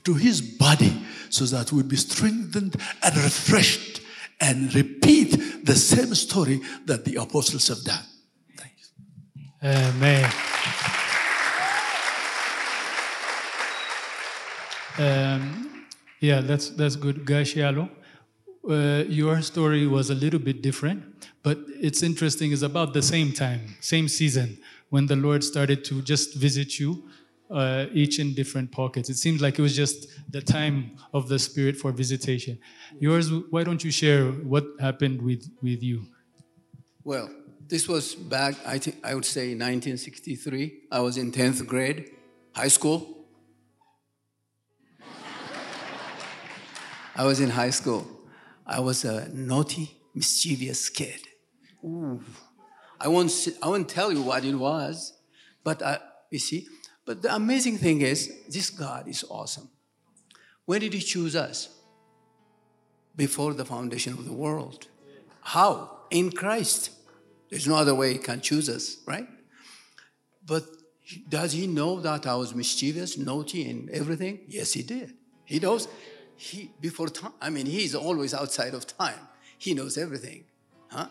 [0.04, 3.99] to his body so that we'll be strengthened and refreshed
[4.40, 8.04] and repeat the same story that the apostles have done.
[9.62, 10.32] Amen.
[14.98, 15.86] Um,
[16.20, 17.90] yeah, that's that's good, Gashialo.
[18.70, 21.04] Uh, your story was a little bit different,
[21.44, 22.52] but it's interesting.
[22.52, 24.58] It's about the same time, same season,
[24.90, 27.04] when the Lord started to just visit you,
[27.50, 29.10] uh, each in different pockets.
[29.10, 32.60] It seems like it was just the time of the Spirit for visitation.
[33.00, 36.06] Yours, why don't you share what happened with with you?
[37.04, 37.30] Well,
[37.70, 40.82] this was back, I think I would say 1963.
[40.92, 42.12] I was in 10th grade,
[42.54, 43.28] high school.
[47.16, 48.08] I was in high school.
[48.66, 51.20] I was a naughty, mischievous kid.
[51.84, 52.24] Ooh.
[53.00, 53.32] I won't,
[53.62, 55.14] I won't tell you what it was,
[55.64, 56.00] but I,
[56.32, 56.68] you see,
[57.10, 59.68] but the amazing thing is, this God is awesome.
[60.66, 61.70] When did He choose us?
[63.16, 64.88] Before the foundation of the world.
[65.42, 66.02] How?
[66.12, 66.92] In Christ.
[67.50, 69.28] There's no other way He can choose us, right?
[70.46, 70.66] But
[71.28, 74.42] does He know that I was mischievous, naughty, and everything?
[74.48, 75.16] Yes, He did.
[75.46, 75.88] He knows.
[76.36, 77.34] He before time.
[77.42, 79.22] I mean, He's always outside of time.
[79.58, 80.44] He knows everything,
[80.90, 81.08] huh?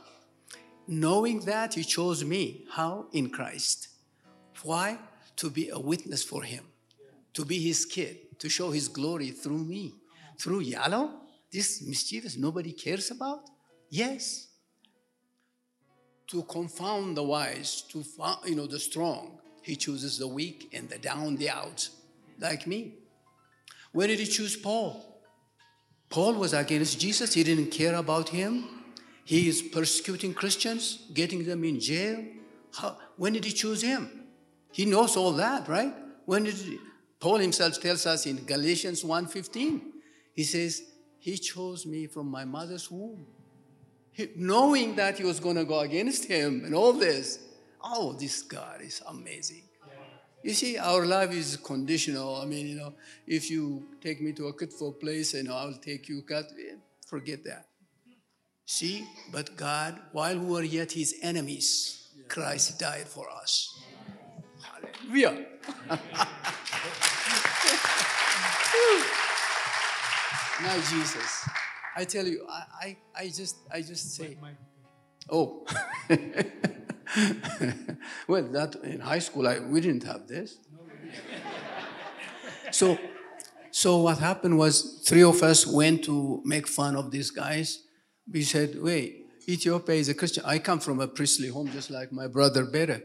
[0.87, 2.67] Knowing that He chose me.
[2.71, 3.07] How?
[3.11, 3.89] In Christ.
[4.63, 4.99] Why?
[5.39, 6.65] To be a witness for Him,
[7.35, 9.95] to be His kid, to show His glory through me,
[10.39, 11.11] through Yalo.
[11.51, 13.43] This mischievous nobody cares about.
[13.89, 14.49] Yes,
[16.29, 18.05] to confound the wise, to
[18.47, 19.41] you know the strong.
[19.63, 21.89] He chooses the weak and the down, the out,
[22.39, 22.95] like me.
[23.93, 25.23] Where did he choose Paul?
[26.11, 27.35] Paul was against Jesus.
[27.35, 28.65] He didn't care about him.
[29.25, 32.25] He is persecuting Christians, getting them in jail.
[32.75, 34.18] How, when did he choose him?
[34.73, 35.95] He knows all that, right?
[36.27, 36.79] When did
[37.21, 39.81] Paul himself tells us in Galatians 1:15,
[40.35, 40.83] he says,
[41.19, 43.27] He chose me from my mother's womb.
[44.13, 47.41] He- knowing that he was going to go against him and all this.
[47.83, 49.65] Oh, this God is amazing.
[50.43, 52.37] You see, our life is conditional.
[52.37, 52.95] I mean, you know,
[53.27, 56.45] if you take me to a beautiful place and you know, I'll take you, God,
[56.59, 56.77] eh,
[57.07, 57.67] forget that.
[58.65, 63.81] See, but God, while we were yet his enemies, Christ died for us.
[65.09, 65.47] Hallelujah.
[70.63, 71.49] now, Jesus,
[71.97, 74.37] I tell you, I, I, I just, I just say,
[75.31, 75.65] oh.
[78.29, 80.59] well, that in high school, I, we didn't have this.
[82.71, 82.99] so,
[83.71, 87.83] so what happened was three of us went to make fun of these guys.
[88.31, 90.45] We said, wait, Ethiopia is a Christian.
[90.45, 93.05] I come from a priestly home, just like my brother Bere.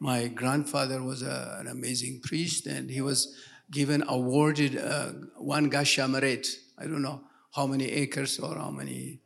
[0.00, 3.34] My grandfather was a- an amazing priest, and he was
[3.70, 6.46] given awarded uh, one gashameret.
[6.78, 7.22] I don't know
[7.54, 9.20] how many acres or how many.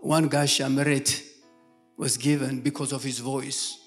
[0.00, 1.22] One gashameret
[1.96, 3.78] was given because of his voice.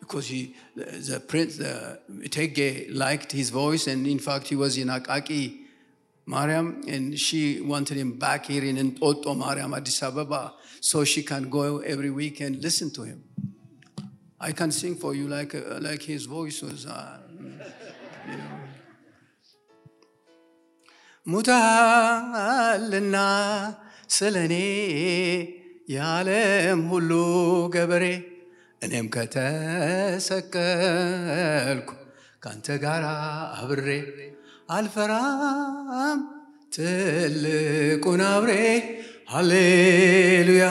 [0.00, 4.76] Because he, the, the prince, the Tege liked his voice, and in fact, he was
[4.78, 5.62] in Akaki,
[6.26, 11.48] Mariam, and she wanted him back here in Otto Mariam, Addis Ababa, so she can
[11.48, 13.24] go every week and listen to him.
[14.40, 16.86] I can sing for you like, uh, like his voice was.
[16.86, 17.18] Uh.
[21.26, 23.16] ሙታልና
[24.16, 24.54] ስለኔ
[25.94, 27.10] የዓለም ሁሉ
[27.74, 28.04] ገበሬ
[28.84, 29.48] እኔም ከተሰቀልኩ
[32.44, 33.04] ካንተ ጋር
[33.60, 33.88] አብሬ
[34.76, 36.20] አልፈራም
[36.76, 38.52] ትልቁን አብሬ
[39.34, 40.64] ሃሌሉያ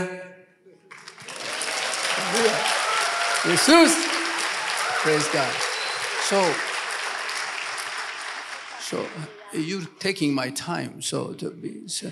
[3.46, 3.96] Jesus.
[5.04, 5.54] Praise God.
[6.22, 6.54] So,
[8.80, 9.08] so
[9.54, 11.00] you're taking my time.
[11.04, 12.12] So, to be, so,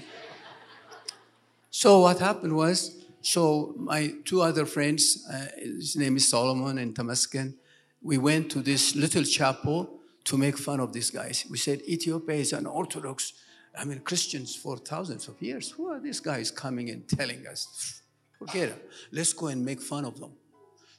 [1.72, 6.94] so what happened was, so my two other friends, uh, his name is Solomon and
[6.94, 7.56] Tamaskin,
[8.04, 9.90] we went to this little chapel
[10.26, 11.48] to make fun of these guys.
[11.50, 13.34] We said, Ethiopia is an Orthodox,
[13.76, 15.72] I mean, Christians for thousands of years.
[15.72, 18.04] Who are these guys coming and telling us?
[18.38, 18.92] Forget it.
[19.12, 20.34] Let's go and make fun of them.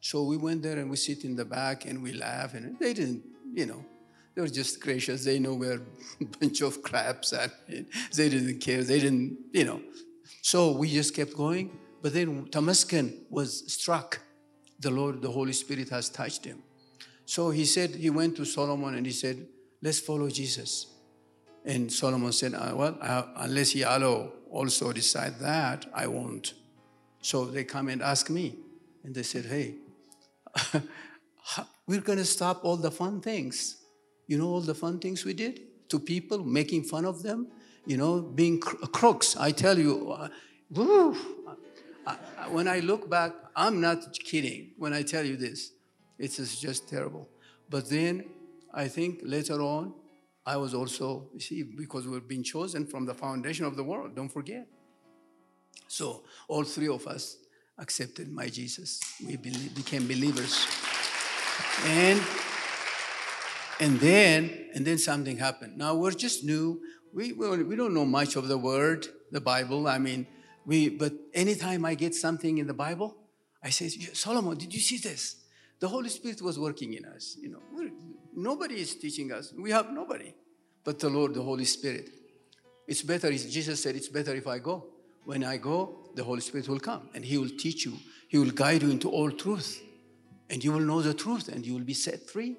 [0.05, 2.93] So we went there and we sit in the back and we laugh and they
[2.93, 3.83] didn't, you know,
[4.35, 5.25] they were just gracious.
[5.25, 5.81] They know we're
[6.21, 8.85] a bunch of crabs and they didn't care.
[8.85, 9.81] They didn't, you know.
[10.43, 11.71] So we just kept going.
[12.03, 14.21] But then Tamaskan was struck.
[14.79, 16.63] The Lord, the Holy Spirit has touched him.
[17.25, 19.47] So he said, he went to Solomon and he said,
[19.81, 20.89] let's follow Jesus.
[21.65, 26.53] And Solomon said, "Uh, well, uh, unless Yalo also decide that, I won't.
[27.23, 28.59] So they come and ask me.
[29.03, 29.77] And they said, hey,
[31.87, 33.79] we're going to stop all the fun things.
[34.27, 37.49] You know, all the fun things we did to people, making fun of them,
[37.87, 39.37] you know, being cr- crooks.
[39.37, 40.29] I tell you, uh,
[40.71, 41.15] woo,
[42.07, 45.73] I- I- when I look back, I'm not kidding when I tell you this.
[46.19, 47.29] It's just- just terrible.
[47.69, 48.25] But then
[48.73, 49.95] I think later on,
[50.47, 54.15] I was also, you see, because we've been chosen from the foundation of the world,
[54.15, 54.67] don't forget.
[55.89, 57.37] So all three of us
[57.79, 59.01] accepted my Jesus.
[59.27, 60.67] We became believers.
[61.85, 62.21] And
[63.81, 65.77] and then and then something happened.
[65.77, 66.81] Now we're just new.
[67.13, 69.87] We, we we don't know much of the word, the Bible.
[69.89, 70.27] I mean,
[70.67, 73.17] we but anytime I get something in the Bible,
[73.63, 75.37] I say, Solomon, did you see this?
[75.81, 77.37] The Holy Spirit was working in us.
[77.41, 77.91] You know,
[78.35, 79.53] nobody is teaching us.
[79.57, 80.35] We have nobody,
[80.85, 82.11] but the Lord, the Holy Spirit.
[82.87, 83.31] It's better.
[83.33, 84.94] Jesus said, it's better if I go.
[85.25, 87.95] When I go, the Holy Spirit will come and He will teach you.
[88.29, 89.81] He will guide you into all truth,
[90.51, 92.57] and you will know the truth, and you will be set free.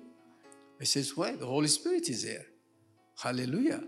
[0.79, 1.35] I says, why?
[1.35, 2.45] The Holy Spirit is there.
[3.21, 3.81] Hallelujah.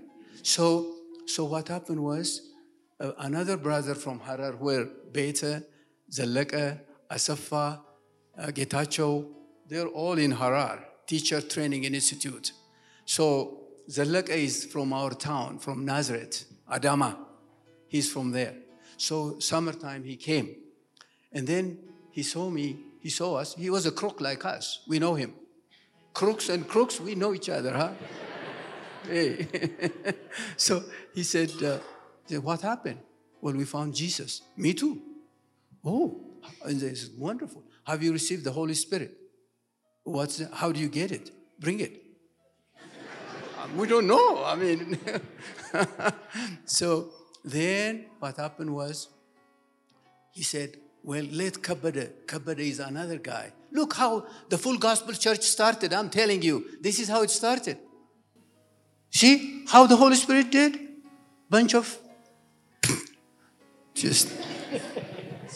[0.44, 2.52] So, so what happened was
[3.00, 5.64] uh, another brother from Harar, where Beta,
[6.12, 7.80] Zalaka, Asafa,
[8.38, 9.28] uh, Getacho,
[9.68, 12.52] they're all in Harar, Teacher Training Institute.
[13.06, 17.18] So Zalaka is from our town, from Nazareth, Adama.
[17.88, 18.56] He's from there.
[18.98, 20.56] So summertime he came.
[21.32, 21.78] And then
[22.12, 23.56] he saw me, he saw us.
[23.56, 24.84] He was a crook like us.
[24.88, 25.34] We know him.
[26.14, 27.92] Crooks and crooks, we know each other, huh?
[29.08, 29.48] hey.
[30.58, 30.84] so
[31.14, 31.78] he said, uh,
[32.42, 33.00] What happened?
[33.40, 34.42] Well, we found Jesus.
[34.56, 35.02] Me too.
[35.86, 36.20] Oh,
[36.66, 37.64] And they said, wonderful.
[37.84, 39.16] Have you received the Holy Spirit?
[40.04, 41.32] What's the, how do you get it?
[41.60, 42.02] Bring it.
[43.78, 44.44] we don't know.
[44.44, 45.00] I mean,
[46.66, 47.12] so
[47.50, 49.10] then what happened was
[50.32, 52.10] he said, well, let Kabede.
[52.26, 53.54] Kabede is another guy.
[53.72, 55.94] Look how the full gospel church started.
[55.94, 57.78] I'm telling you, this is how it started.
[59.10, 60.80] See how the Holy Spirit did?
[61.50, 61.98] Bunch of
[63.94, 64.30] just.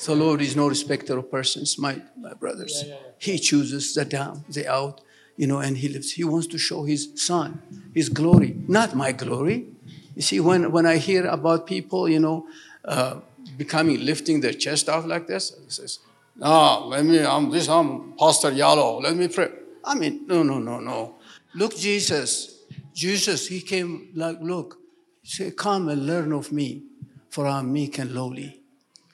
[0.06, 2.84] the Lord is no respecter of persons, my, my brothers.
[2.86, 3.12] Yeah, yeah, yeah.
[3.18, 5.02] He chooses the down, the out,
[5.38, 6.14] you know, and he lives.
[6.14, 7.62] He wants to show his son,
[7.94, 9.68] his glory, not my glory.
[10.16, 12.48] You see, when, when I hear about people, you know,
[12.86, 13.20] uh,
[13.58, 16.00] becoming, lifting their chest off like this, he says,
[16.36, 19.50] no, let me, I'm this, I'm Pastor Yalo, let me pray.
[19.84, 21.16] I mean, no, no, no, no.
[21.56, 24.80] Look, Jesus, Jesus, he came like, look,
[25.24, 26.84] say, come and learn of me,
[27.30, 28.62] for I'm meek and lowly.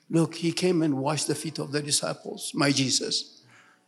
[0.09, 3.41] Look, he came and washed the feet of the disciples, my Jesus.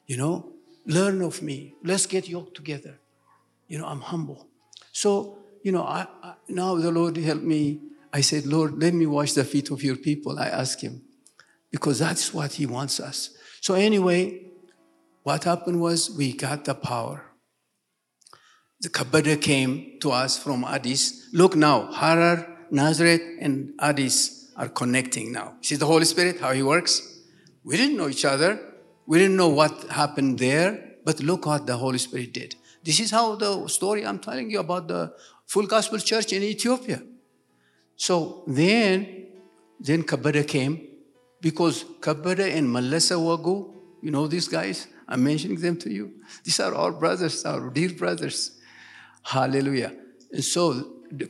[0.05, 0.51] You know,
[0.85, 1.73] learn of me.
[1.83, 2.99] Let's get yoked together.
[3.67, 4.47] You know, I'm humble.
[4.91, 7.81] So, you know, I, I, now the Lord helped me.
[8.11, 10.39] I said, Lord, let me wash the feet of your people.
[10.39, 11.01] I asked him,
[11.71, 13.31] because that's what he wants us.
[13.61, 14.41] So, anyway,
[15.23, 17.29] what happened was we got the power
[18.81, 21.29] the Kabede came to us from Addis.
[21.33, 25.55] Look now, Harar, Nazareth, and Addis are connecting now.
[25.61, 27.01] See the Holy Spirit, how He works?
[27.63, 28.57] We didn't know each other.
[29.05, 32.55] We didn't know what happened there, but look what the Holy Spirit did.
[32.83, 35.13] This is how the story I'm telling you about the
[35.53, 36.99] full gospel church in Ethiopia.
[37.95, 38.97] So then,
[39.87, 40.73] then Kabede came
[41.41, 43.57] because Kabede and Malasa Wagu,
[44.01, 44.87] you know these guys?
[45.07, 46.05] I'm mentioning them to you.
[46.43, 48.39] These are our brothers, our dear brothers.
[49.23, 49.91] Hallelujah.
[50.31, 50.61] And so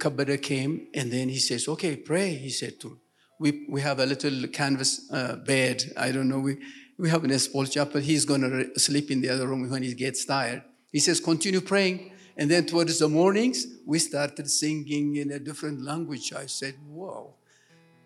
[0.03, 2.99] Kabede came and then he says, okay, pray, he said to
[3.39, 5.93] we, we have a little canvas uh, bed.
[5.97, 6.39] I don't know.
[6.39, 6.57] We,
[6.97, 8.01] we have a small chapel.
[8.01, 10.61] He's going to sleep in the other room when he gets tired.
[10.91, 12.11] He says, continue praying.
[12.39, 16.31] And then towards the mornings, we started singing in a different language.
[16.31, 17.33] I said, whoa.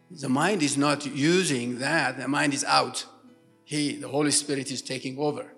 [0.09, 2.17] The mind is not using that.
[2.17, 3.05] The mind is out.
[3.63, 5.53] He, the Holy Spirit is taking over.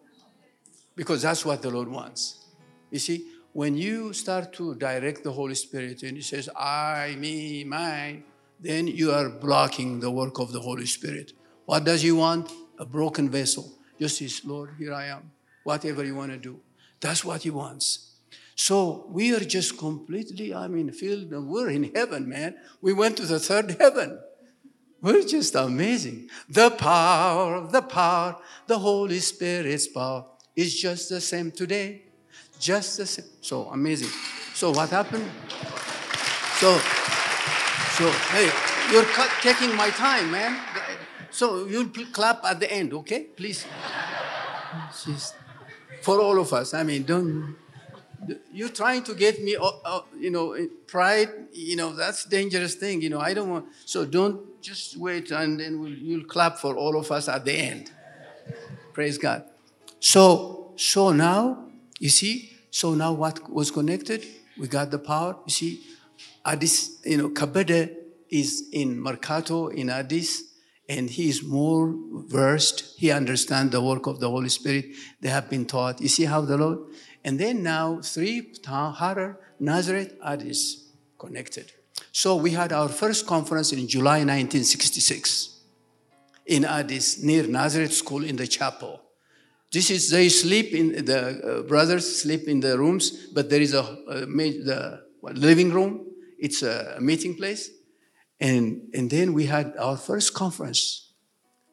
[0.93, 2.47] Because that's what the Lord wants.
[2.91, 7.63] You see, when you start to direct the Holy Spirit and He says, I, me,
[7.63, 8.25] mine,
[8.59, 11.31] then you are blocking the work of the Holy Spirit.
[11.63, 12.51] What does He want?
[12.77, 13.71] A broken vessel.
[13.97, 15.31] Just says, Lord, here I am.
[15.63, 16.59] Whatever you want to do.
[16.99, 18.04] That's what He wants.
[18.55, 22.55] So we are just completely, I mean, filled, we're in heaven, man.
[22.81, 24.17] We went to the third heaven.
[25.01, 26.29] We're just amazing.
[26.49, 30.25] The power, the power, the Holy Spirit's power
[30.55, 32.03] is just the same today,
[32.57, 33.25] just the same.
[33.41, 34.09] So amazing.
[34.53, 35.29] So what happened?
[36.55, 36.77] So,
[37.97, 38.49] so hey,
[38.91, 39.05] you're
[39.41, 40.57] taking my time, man.
[41.29, 43.25] So you'll clap at the end, okay?
[43.35, 43.65] Please.
[45.05, 45.35] Just
[46.01, 46.73] for all of us.
[46.73, 47.57] I mean, don't.
[48.51, 50.55] You're trying to get me, uh, uh, you know,
[50.87, 51.29] pride.
[51.53, 53.01] You know, that's dangerous thing.
[53.01, 53.65] You know, I don't want.
[53.85, 57.53] So don't just wait, and then we'll, you'll clap for all of us at the
[57.53, 57.91] end.
[58.93, 59.43] Praise God.
[59.99, 61.65] So, so now
[61.99, 64.25] you see, so now what was connected?
[64.57, 65.37] We got the power.
[65.45, 65.81] You see,
[66.45, 67.95] Addis, you know, Kabede
[68.29, 70.43] is in Mercato, in Addis,
[70.87, 71.93] and he is more
[72.27, 72.95] versed.
[72.97, 74.85] He understands the work of the Holy Spirit.
[75.21, 76.01] They have been taught.
[76.01, 76.79] You see how the Lord?
[77.25, 81.71] And then now three, Harar, Nazareth, Addis, connected.
[82.11, 85.59] So we had our first conference in July 1966
[86.45, 89.01] in Addis, near Nazareth School in the chapel.
[89.71, 93.73] This is, they sleep in, the uh, brothers sleep in the rooms, but there is
[93.73, 96.05] a, a the what, living room.
[96.37, 97.71] It's a meeting place.
[98.39, 101.11] And, and then we had our first conference.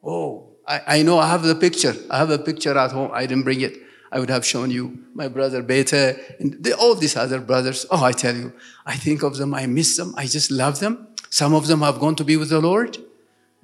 [0.03, 1.93] Oh, I, I know I have the picture.
[2.09, 3.11] I have a picture at home.
[3.13, 3.82] I didn't bring it.
[4.13, 7.87] I would have shown you my brother Beta and the, all these other brothers.
[7.89, 8.53] Oh, I tell you,
[8.85, 9.55] I think of them.
[9.55, 10.13] I miss them.
[10.15, 11.07] I just love them.
[11.31, 12.99] Some of them have gone to be with the Lord.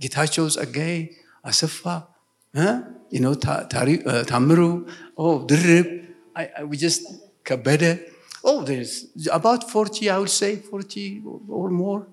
[0.01, 1.13] Gitachos Agay,
[1.45, 2.07] Asafa,
[2.55, 2.81] huh?
[3.11, 7.03] you know, Tari, uh, Tamru, oh, Dirib, I, I, we just,
[7.43, 8.09] Kabede.
[8.43, 12.07] Oh, there's about 40, I would say, 40 or more.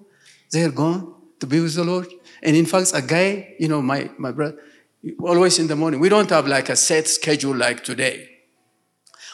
[0.50, 2.08] They're gone to be with the Lord.
[2.42, 4.58] And in fact, a guy, you know, my, my brother,
[5.20, 8.28] always in the morning, we don't have like a set schedule like today.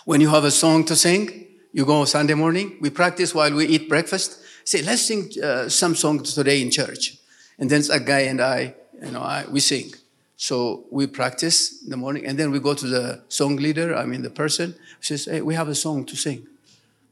[0.05, 3.67] When you have a song to sing, you go Sunday morning, we practice while we
[3.67, 4.39] eat breakfast.
[4.65, 7.17] Say, let's sing uh, some songs today in church.
[7.59, 9.93] And then a guy and I, you know, I, we sing.
[10.37, 14.05] So we practice in the morning, and then we go to the song leader, I
[14.05, 16.47] mean the person, says, Hey, we have a song to sing.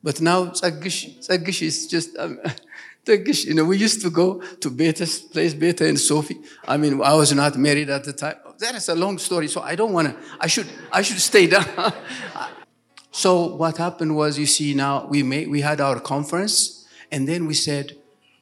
[0.02, 2.40] But now Tsagish is just, um,
[3.04, 6.38] Tsagish, you know, we used to go to Beta's place, Beta and Sophie.
[6.68, 8.36] I mean, I was not married at the time.
[8.58, 11.46] That is a long story, so I don't want to, I should, I should stay
[11.46, 11.66] down.
[13.10, 17.46] so what happened was, you see, now we made, we had our conference, and then
[17.46, 17.96] we said,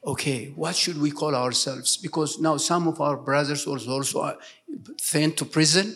[0.05, 1.97] okay, what should we call ourselves?
[1.97, 4.37] Because now some of our brothers also, also are
[4.97, 5.95] sent to prison.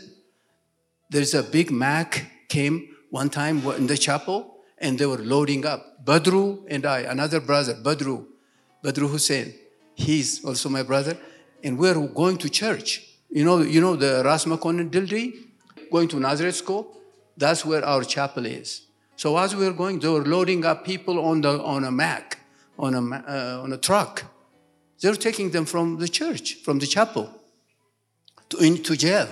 [1.09, 6.05] There's a big Mac came one time in the chapel and they were loading up.
[6.05, 8.25] Badru and I, another brother, Badru,
[8.83, 9.53] Badru Hussein,
[9.95, 11.17] he's also my brother,
[11.63, 13.07] and we're going to church.
[13.29, 15.33] You know, you know the Ras Makonnen Dildri,
[15.91, 16.97] going to Nazareth School.
[17.37, 18.87] That's where our chapel is.
[19.15, 22.39] So as we were going, they were loading up people on the on a Mac
[22.77, 24.25] on a, uh, on a truck.
[25.01, 27.29] They're taking them from the church, from the chapel,
[28.49, 29.27] to, into jail.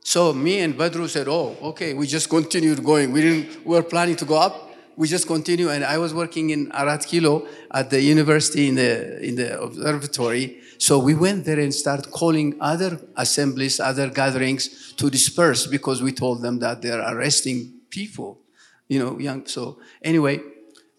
[0.00, 3.12] So me and Badru said, "Oh, okay." We just continued going.
[3.12, 3.66] We didn't.
[3.66, 4.65] We were planning to go up.
[4.96, 5.68] We just continue.
[5.68, 10.60] And I was working in Arat Kilo at the university in the in the observatory.
[10.78, 16.12] So we went there and started calling other assemblies, other gatherings to disperse because we
[16.12, 18.40] told them that they're arresting people,
[18.88, 19.46] you know, young.
[19.46, 20.40] So anyway,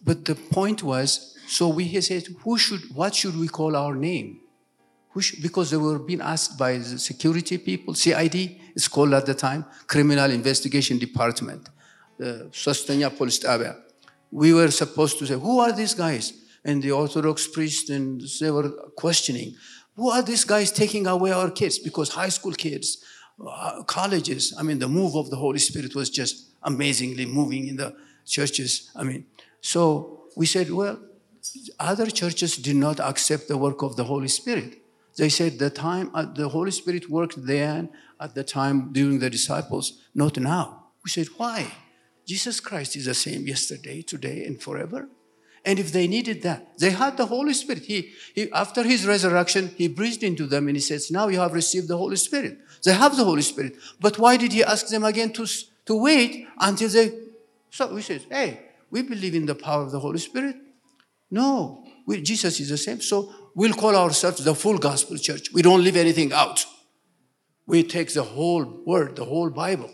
[0.04, 4.42] but the point was so we said, who should, what should we call our name?
[5.42, 9.66] Because they were being asked by the security people, CID, it's called at the time,
[9.88, 11.70] Criminal Investigation Department,
[12.22, 13.78] uh, Sostanya Police Tabia.
[14.32, 16.34] We were supposed to say, who are these guys?
[16.64, 19.56] And the Orthodox priest and they were questioning,
[19.96, 21.80] who are these guys taking away our kids?
[21.80, 23.04] Because high school kids,
[23.46, 27.78] uh, colleges, I mean, the move of the Holy Spirit was just amazingly moving in
[27.78, 28.92] the churches.
[28.96, 29.26] I mean,
[29.62, 31.00] so we said, well,
[31.80, 34.82] other churches did not accept the work of the Holy Spirit.
[35.18, 39.30] They said the time uh, the Holy Spirit worked then at the time during the
[39.30, 40.90] disciples, not now.
[41.04, 41.72] We said, why?
[42.28, 45.08] Jesus Christ is the same yesterday, today, and forever.
[45.64, 47.84] And if they needed that, they had the Holy Spirit.
[47.84, 51.54] He, he, after his resurrection, he breathed into them and he says, Now you have
[51.54, 52.58] received the Holy Spirit.
[52.84, 53.76] They have the Holy Spirit.
[54.00, 55.48] But why did he ask them again to,
[55.86, 57.14] to wait until they.
[57.70, 58.62] So we said, Hey,
[58.92, 60.56] we believe in the power of the Holy Spirit.
[61.32, 63.02] No, we, Jesus is the same.
[63.02, 65.52] So we'll call ourselves the full gospel church.
[65.54, 66.66] We don't leave anything out.
[67.66, 69.92] We take the whole word, the whole Bible.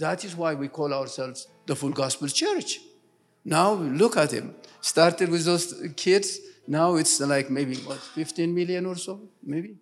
[0.00, 2.80] That is why we call ourselves the full gospel church.
[3.44, 4.54] Now look at him.
[4.80, 6.38] Started with those kids.
[6.66, 9.76] Now it's like maybe what 15 million or so, maybe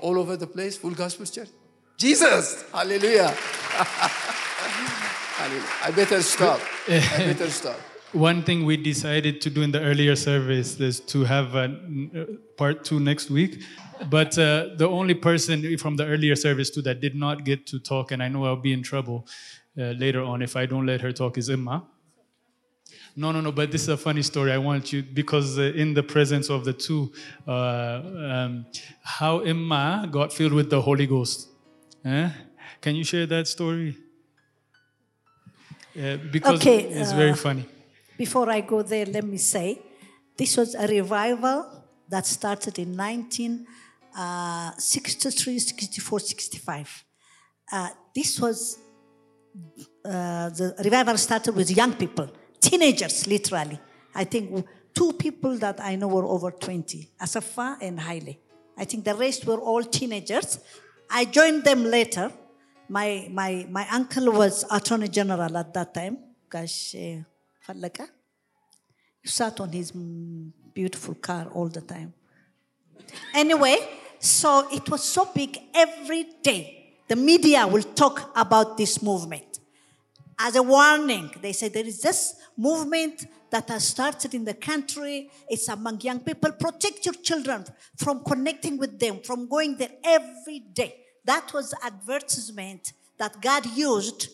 [0.00, 0.76] all over the place.
[0.76, 1.48] Full gospel church.
[1.96, 3.28] Jesus, hallelujah.
[5.36, 5.64] hallelujah.
[5.84, 6.60] I better stop.
[6.88, 7.78] I better stop
[8.12, 12.24] one thing we decided to do in the earlier service is to have a uh,
[12.56, 13.62] part two next week.
[14.06, 17.78] But uh, the only person from the earlier service too that did not get to
[17.78, 19.26] talk, and I know I'll be in trouble
[19.78, 21.84] uh, later on if I don't let her talk, is Imma.
[23.16, 24.52] No, no, no, but this is a funny story.
[24.52, 27.12] I want you, because uh, in the presence of the two,
[27.48, 28.66] uh, um,
[29.02, 31.48] how Imma got filled with the Holy Ghost.
[32.04, 32.30] Eh?
[32.80, 33.96] Can you share that story?
[35.98, 37.66] Uh, because okay, it's very uh, funny.
[38.16, 39.80] Before I go there, let me say
[40.36, 43.66] this was a revival that started in 1963,
[44.18, 47.04] uh, 64, 65.
[47.70, 48.78] Uh, this was
[50.04, 52.28] uh, the revival started with young people,
[52.60, 53.78] teenagers, literally.
[54.14, 58.34] I think two people that I know were over 20, Asafa and Haile.
[58.76, 60.58] I think the rest were all teenagers.
[61.08, 62.32] I joined them later.
[62.88, 66.96] My, my, my uncle was Attorney General at that time, Gosh,
[67.66, 68.08] Fallaka.
[69.22, 72.14] You sat on his beautiful car all the time.
[73.34, 73.76] Anyway,
[74.20, 76.94] so it was so big every day.
[77.08, 79.60] The media will talk about this movement.
[80.38, 85.30] As a warning, they say there is this movement that has started in the country.
[85.48, 86.52] It's among young people.
[86.52, 87.64] Protect your children
[87.96, 90.96] from connecting with them, from going there every day.
[91.24, 94.28] That was advertisement that God used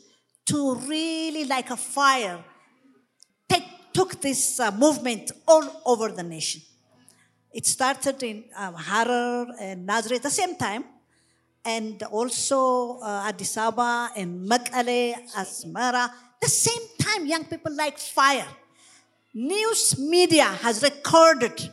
[0.47, 2.45] to really, like a fire,
[3.49, 6.61] take, took this uh, movement all over the nation.
[7.55, 10.85] It started in um, Harar and Nazareth at the same time,
[11.65, 16.11] and also uh, Addis Ababa and Mekelle, Asmara.
[16.43, 18.49] The same time, young people like fire.
[19.33, 21.71] News media has recorded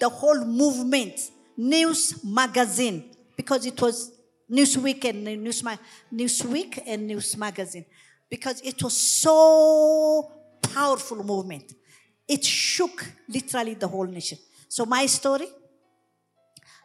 [0.00, 4.12] the whole movement, news magazine, because it was
[4.50, 5.62] Newsweek and News,
[6.12, 7.84] Newsweek and News Magazine,
[8.30, 10.32] because it was so
[10.62, 11.74] powerful movement.
[12.26, 14.38] It shook literally the whole nation.
[14.74, 15.48] So my story,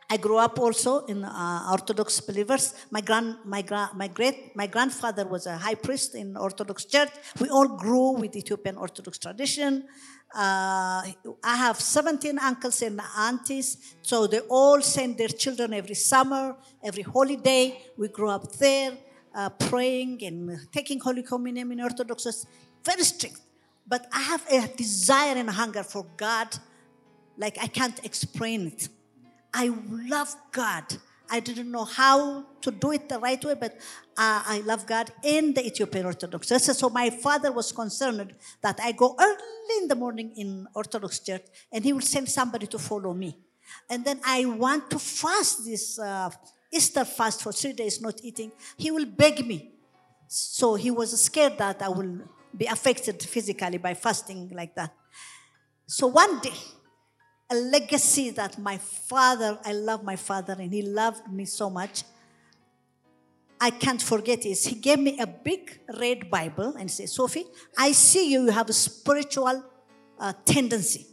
[0.09, 2.73] I grew up also in uh, Orthodox believers.
[2.91, 7.11] My grand, my gra- my great, my grandfather was a high priest in Orthodox Church.
[7.39, 9.85] We all grew with Ethiopian Orthodox tradition.
[10.35, 10.99] Uh,
[11.41, 17.03] I have 17 uncles and aunties, so they all send their children every summer, every
[17.03, 17.81] holiday.
[17.97, 18.97] We grew up there,
[19.33, 22.45] uh, praying and taking Holy Communion in Orthodox.
[22.83, 23.39] Very strict,
[23.87, 26.49] but I have a desire and hunger for God,
[27.37, 28.89] like I can't explain it.
[29.53, 30.85] I love God.
[31.29, 33.73] I didn't know how to do it the right way, but
[34.17, 36.61] uh, I love God in the Ethiopian Orthodox Church.
[36.61, 41.43] So my father was concerned that I go early in the morning in Orthodox Church,
[41.71, 43.37] and he will send somebody to follow me.
[43.89, 46.29] And then I want to fast this uh,
[46.71, 48.51] Easter fast for three days, not eating.
[48.77, 49.71] He will beg me.
[50.27, 52.19] So he was scared that I will
[52.55, 54.93] be affected physically by fasting like that.
[55.85, 56.53] So one day,
[57.49, 62.03] a legacy that my father, I love my father and he loved me so much.
[63.59, 67.45] I can't forget is he gave me a big red Bible and said, Sophie,
[67.77, 69.63] I see you, you have a spiritual
[70.19, 71.07] uh, tendency.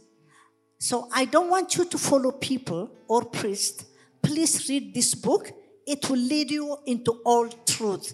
[0.77, 3.85] So I don't want you to follow people or priests.
[4.21, 5.51] Please read this book.
[5.87, 8.13] It will lead you into all truth.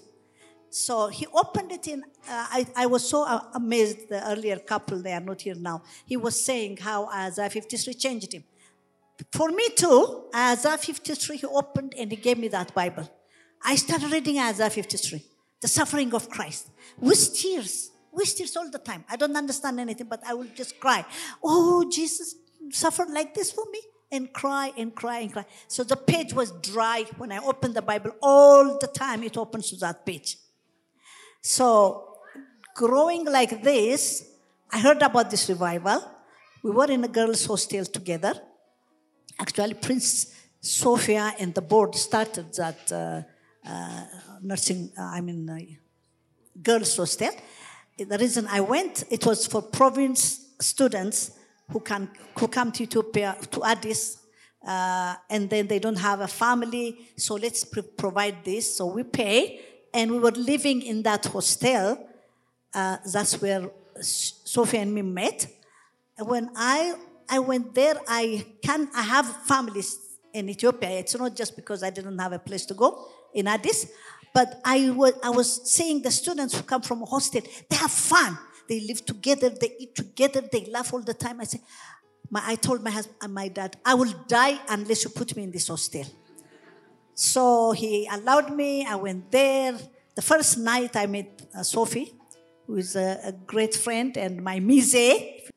[0.71, 2.01] So he opened it in.
[2.01, 4.07] Uh, I, I was so uh, amazed.
[4.07, 5.83] The earlier couple, they are not here now.
[6.05, 8.45] He was saying how Isaiah 53 changed him.
[9.33, 13.07] For me too, Isaiah 53, he opened and he gave me that Bible.
[13.61, 15.21] I started reading Isaiah 53,
[15.59, 19.03] the suffering of Christ, with tears, with tears all the time.
[19.09, 21.05] I don't understand anything, but I will just cry.
[21.43, 22.35] Oh, Jesus
[22.71, 23.81] suffered like this for me.
[24.13, 25.45] And cry and cry and cry.
[25.69, 28.11] So the page was dry when I opened the Bible.
[28.21, 30.35] All the time it opens to that page.
[31.41, 32.17] So,
[32.75, 34.23] growing like this,
[34.71, 36.03] I heard about this revival.
[36.63, 38.33] We were in a girls' hostel together.
[39.39, 43.21] Actually, Prince Sophia and the board started that uh,
[43.67, 44.03] uh,
[44.41, 45.57] nursing, uh, I mean, uh,
[46.61, 47.31] girls' hostel.
[47.97, 51.31] The reason I went, it was for province students
[51.71, 54.17] who can who come to Ethiopia to Addis,
[54.65, 57.09] uh, and then they don't have a family.
[57.17, 57.65] So let's
[57.97, 58.77] provide this.
[58.77, 59.59] So we pay,
[59.93, 62.07] and we were living in that hostel.
[62.73, 63.69] Uh, that's where
[63.99, 65.47] Sophie and me met.
[66.17, 66.95] When I
[67.29, 69.97] I went there, I can I have families
[70.33, 70.89] in Ethiopia.
[70.99, 73.87] It's not just because I didn't have a place to go in Addis,
[74.33, 77.41] but I was I was seeing the students who come from a hostel.
[77.69, 78.37] They have fun.
[78.67, 79.49] They live together.
[79.49, 80.41] They eat together.
[80.41, 81.41] They laugh all the time.
[81.41, 81.61] I say,
[82.29, 85.51] my, I told my husband, my dad, I will die unless you put me in
[85.51, 86.05] this hostel.
[87.13, 88.85] So he allowed me.
[88.85, 89.77] I went there.
[90.15, 92.13] The first night I met uh, Sophie,
[92.67, 94.95] who is a, a, great friend, and my mise,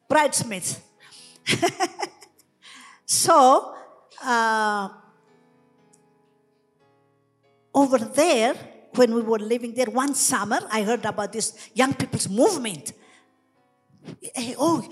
[0.09, 0.64] bridesmaid.
[3.07, 3.74] so,
[4.22, 4.88] uh,
[7.74, 8.55] over there,
[8.94, 12.92] when we were living there one summer, I heard about this young people's movement.
[14.59, 14.86] Oh,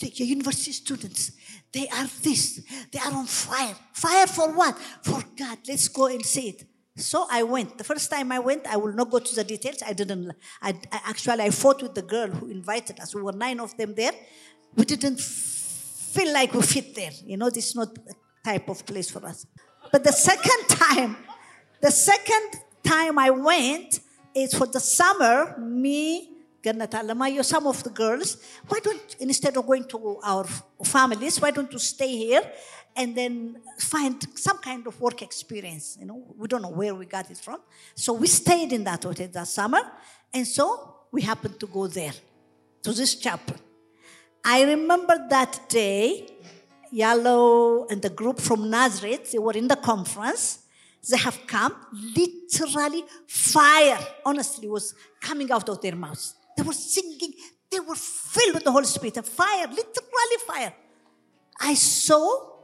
[0.00, 1.32] the university students,
[1.72, 3.74] they are this, they are on fire.
[3.92, 4.78] Fire for what?
[5.02, 5.58] For God.
[5.68, 6.64] Let's go and see it.
[6.96, 7.76] So I went.
[7.76, 9.82] The first time I went, I will not go to the details.
[9.86, 10.32] I didn't.
[10.62, 13.14] I, I actually I fought with the girl who invited us.
[13.14, 14.12] We were nine of them there.
[14.74, 17.10] We didn't feel like we fit there.
[17.24, 19.46] You know, this is not the type of place for us.
[19.92, 21.16] But the second time,
[21.82, 24.00] the second time I went,
[24.34, 25.58] it's for the summer.
[25.58, 26.30] Me,
[26.66, 28.38] Ganat Alamayo, some of the girls.
[28.66, 30.46] Why don't instead of going to our
[30.84, 32.42] families, why don't you stay here
[32.96, 35.96] and then find some kind of work experience.
[36.00, 37.60] You know, we don't know where we got it from.
[37.94, 39.80] So we stayed in that hotel that summer,
[40.32, 40.64] and so
[41.12, 42.14] we happened to go there,
[42.82, 43.56] to this chapel.
[44.44, 46.28] I remember that day,
[46.92, 50.60] Yalo and the group from Nazareth, they were in the conference.
[51.08, 51.74] They have come,
[52.16, 56.34] literally fire, honestly, was coming out of their mouths.
[56.56, 57.34] They were singing,
[57.70, 60.72] they were filled with the Holy Spirit, A fire, literally fire.
[61.60, 62.56] I saw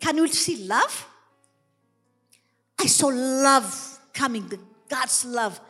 [0.00, 1.06] can you see love?
[2.78, 5.60] I saw love coming, the God's love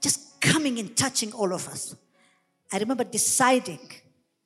[0.00, 1.96] just coming and touching all of us.
[2.72, 3.80] I remember deciding,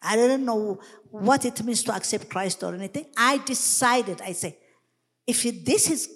[0.00, 3.06] I didn't know what it means to accept Christ or anything.
[3.16, 4.56] I decided, I say,
[5.26, 6.08] if this is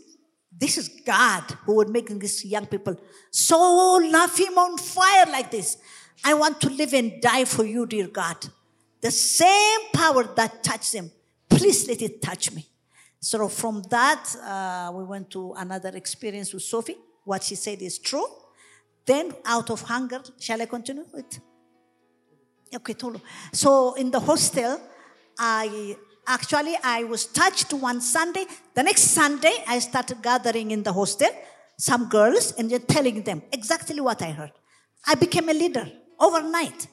[0.59, 2.96] this is God who would make these young people
[3.30, 5.76] so love him on fire like this.
[6.25, 8.37] I want to live and die for you, dear God.
[9.01, 11.11] The same power that touched him,
[11.49, 12.67] please let it touch me.
[13.21, 16.97] So from that, uh, we went to another experience with Sophie.
[17.25, 18.27] What she said is true.
[19.05, 21.41] Then, out of hunger, shall I continue with?
[22.75, 23.21] Okay, Tolo.
[23.53, 24.81] So in the hostel,
[25.39, 25.97] I
[26.29, 28.47] Actually, I was touched one Sunday.
[28.75, 31.29] The next Sunday, I started gathering in the hostel
[31.79, 34.53] some girls and telling them exactly what I heard.
[35.07, 35.89] I became a leader
[36.19, 36.87] overnight.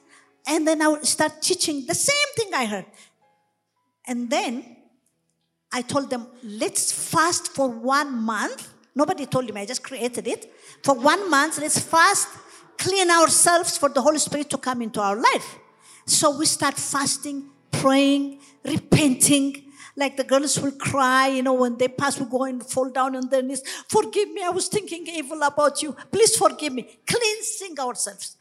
[0.46, 2.86] And then I would start teaching the same thing I heard.
[4.06, 4.76] And then
[5.72, 8.68] I told them, let's fast for one month.
[8.94, 10.52] Nobody told me, I just created it.
[10.82, 12.28] For one month, let's fast,
[12.78, 15.58] clean ourselves for the Holy Spirit to come into our life.
[16.06, 19.62] So we start fasting, praying, repenting.
[19.96, 23.16] Like the girls will cry, you know, when they pass, we go and fall down
[23.16, 23.62] on their knees.
[23.88, 25.92] Forgive me, I was thinking evil about you.
[26.10, 26.98] Please forgive me.
[27.06, 28.36] Cleansing ourselves.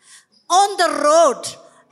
[0.50, 1.44] On the road,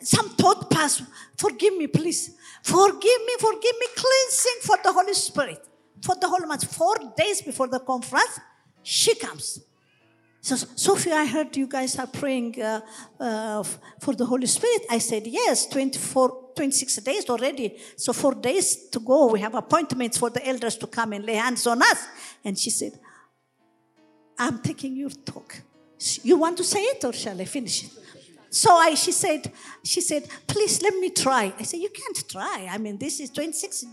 [0.01, 1.01] some thought pass.
[1.37, 2.35] Forgive me, please.
[2.63, 3.87] Forgive me, forgive me.
[3.95, 5.65] Cleansing for the Holy Spirit.
[6.01, 6.73] For the whole month.
[6.75, 8.39] Four days before the conference,
[8.83, 9.61] she comes.
[10.43, 12.81] So, Sophie, I heard you guys are praying uh,
[13.19, 13.63] uh,
[13.99, 14.87] for the Holy Spirit.
[14.89, 17.77] I said, yes, 24, 26 days already.
[17.95, 19.27] So, four days to go.
[19.27, 22.07] We have appointments for the elders to come and lay hands on us.
[22.43, 22.99] And she said,
[24.39, 25.61] I'm taking your talk.
[26.23, 27.91] You want to say it or shall I finish it?
[28.51, 29.49] So I, she said,
[29.81, 31.53] she said, please let me try.
[31.57, 32.67] I said, you can't try.
[32.69, 33.85] I mean, this is 26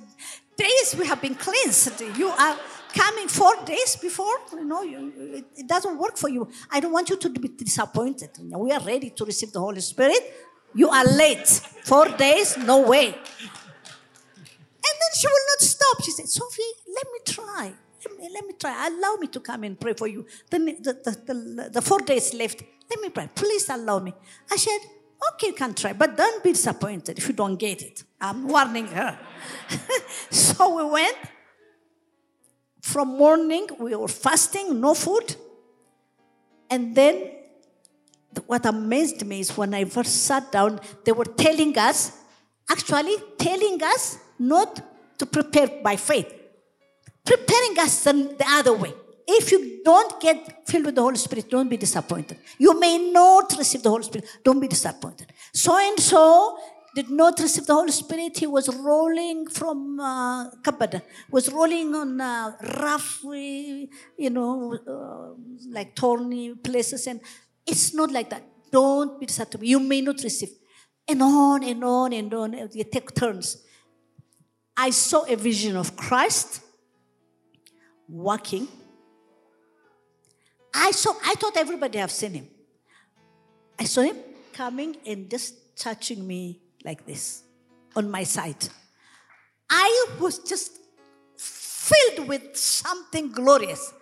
[0.56, 2.00] days we have been cleansed.
[2.18, 2.58] You are
[2.92, 4.34] coming four days before.
[4.52, 6.50] You know, you, it, it, doesn't work for you.
[6.72, 8.30] I don't want you to be disappointed.
[8.40, 10.34] We are ready to receive the Holy Spirit.
[10.74, 11.46] You are late.
[11.84, 13.06] Four days, no way.
[13.06, 16.02] And then she will not stop.
[16.02, 16.62] She said, Sophie,
[16.94, 17.72] let me try.
[18.04, 18.86] Let me, try.
[18.86, 20.26] Allow me to come and pray for you.
[20.50, 23.28] The, the, the, the, the four days left let me pray.
[23.34, 24.14] Please allow me.
[24.50, 24.78] I said,
[25.32, 28.02] okay, you can try, but don't be disappointed if you don't get it.
[28.20, 29.18] I'm warning her.
[30.30, 31.16] so we went.
[32.80, 35.36] From morning, we were fasting, no food.
[36.70, 37.32] And then
[38.46, 42.16] what amazed me is when I first sat down, they were telling us,
[42.70, 44.80] actually telling us not
[45.18, 46.32] to prepare by faith,
[47.28, 48.94] preparing us the, the other way.
[49.26, 52.38] If you don't get filled with the Holy Spirit, don't be disappointed.
[52.58, 54.26] You may not receive the Holy Spirit.
[54.42, 55.30] Don't be disappointed.
[55.52, 56.58] So and so
[56.94, 58.38] did not receive the Holy Spirit.
[58.38, 65.28] He was rolling from uh, Kabede, was rolling on uh, rough, you know, uh,
[65.70, 67.06] like thorny places.
[67.06, 67.20] And
[67.66, 68.44] it's not like that.
[68.72, 69.68] Don't be disappointed.
[69.68, 70.50] You may not receive.
[71.06, 72.52] And on and on and on.
[72.72, 73.58] You take turns.
[74.74, 76.62] I saw a vision of Christ
[78.08, 78.68] walking
[80.74, 82.48] I saw, I thought everybody have seen him.
[83.78, 84.16] I saw him
[84.52, 87.42] coming and just touching me like this
[87.96, 88.68] on my side.
[89.70, 90.72] I was just
[91.36, 93.92] filled with something glorious.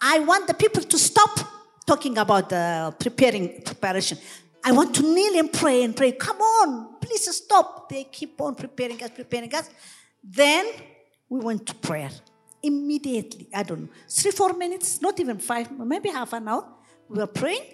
[0.00, 1.38] I want the people to stop
[1.86, 4.18] talking about the preparing preparation.
[4.64, 6.12] I want to kneel and pray and pray.
[6.12, 7.88] Come on, please stop.
[7.88, 9.68] They keep on preparing us, preparing us.
[10.22, 10.66] Then
[11.28, 12.10] we went to prayer
[12.64, 16.66] immediately, I don't know, three, four minutes, not even five, maybe half an hour,
[17.08, 17.64] we were praying.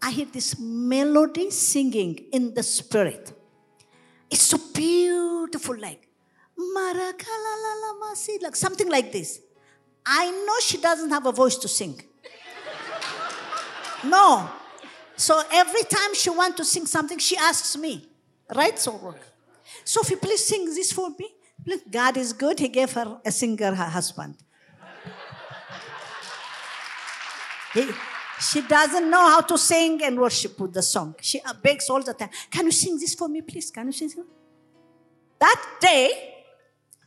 [0.00, 3.32] I hear this melody singing in the spirit.
[4.30, 6.08] It's so beautiful, like,
[8.42, 9.40] like something like this.
[10.04, 12.02] I know she doesn't have a voice to sing.
[14.04, 14.50] no.
[15.16, 18.08] So every time she wants to sing something, she asks me,
[18.54, 18.78] right?
[18.78, 19.14] So,
[19.84, 21.28] Sophie, please sing this for me.
[21.66, 22.58] Look, God is good.
[22.58, 24.36] He gave her a singer her husband.
[28.40, 31.14] She doesn't know how to sing and worship with the song.
[31.20, 33.70] She begs all the time, Can you sing this for me, please?
[33.70, 34.18] Can you sing this?
[35.38, 36.34] That day,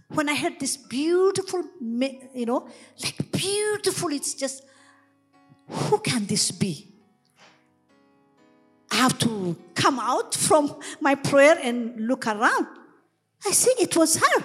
[0.10, 2.68] when I heard this beautiful, you know,
[3.04, 4.64] like beautiful, it's just,
[5.68, 6.94] who can this be?
[8.92, 12.68] I have to come out from my prayer and look around.
[13.48, 14.44] I see it was her,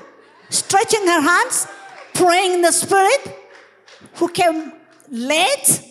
[0.50, 1.66] stretching her hands,
[2.14, 3.36] praying in the spirit,
[4.14, 4.72] who came
[5.10, 5.82] late,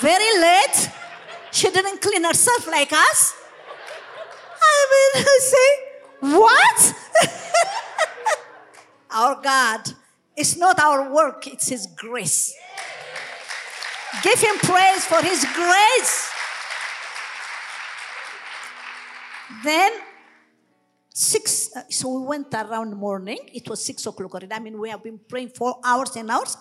[0.00, 0.90] very late.
[1.50, 3.34] She didn't clean herself like us.
[4.60, 5.68] I mean, I say,
[6.36, 6.94] what?
[9.10, 9.80] our God,
[10.36, 12.54] it's not our work, it's His grace.
[14.22, 16.30] Give Him praise for His grace.
[19.62, 19.92] Then
[21.14, 23.38] six, uh, so we went around morning.
[23.54, 24.52] It was six o'clock already.
[24.52, 26.56] I mean, we have been praying for hours and hours.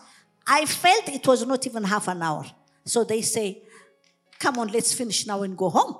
[0.47, 2.45] I felt it was not even half an hour.
[2.85, 3.63] So they say,
[4.39, 5.97] come on, let's finish now and go home.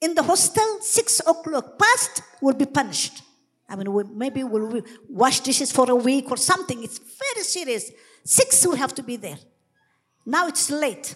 [0.00, 3.22] In the hostel, six o'clock past, will be punished.
[3.68, 6.82] I mean, we, maybe we'll wash dishes for a week or something.
[6.82, 7.90] It's very serious.
[8.24, 9.38] Six will have to be there.
[10.24, 11.14] Now it's late.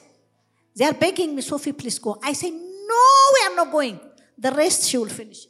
[0.77, 2.19] They are begging me, Sophie, please go.
[2.23, 3.03] I say, no,
[3.35, 4.01] we are not going.
[4.39, 5.47] The rest she will finish.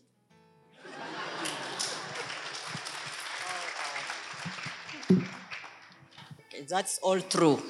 [6.68, 7.60] That's all true.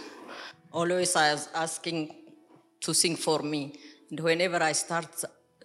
[0.72, 2.14] Always I was asking
[2.80, 3.78] to sing for me.
[4.10, 5.08] And whenever I start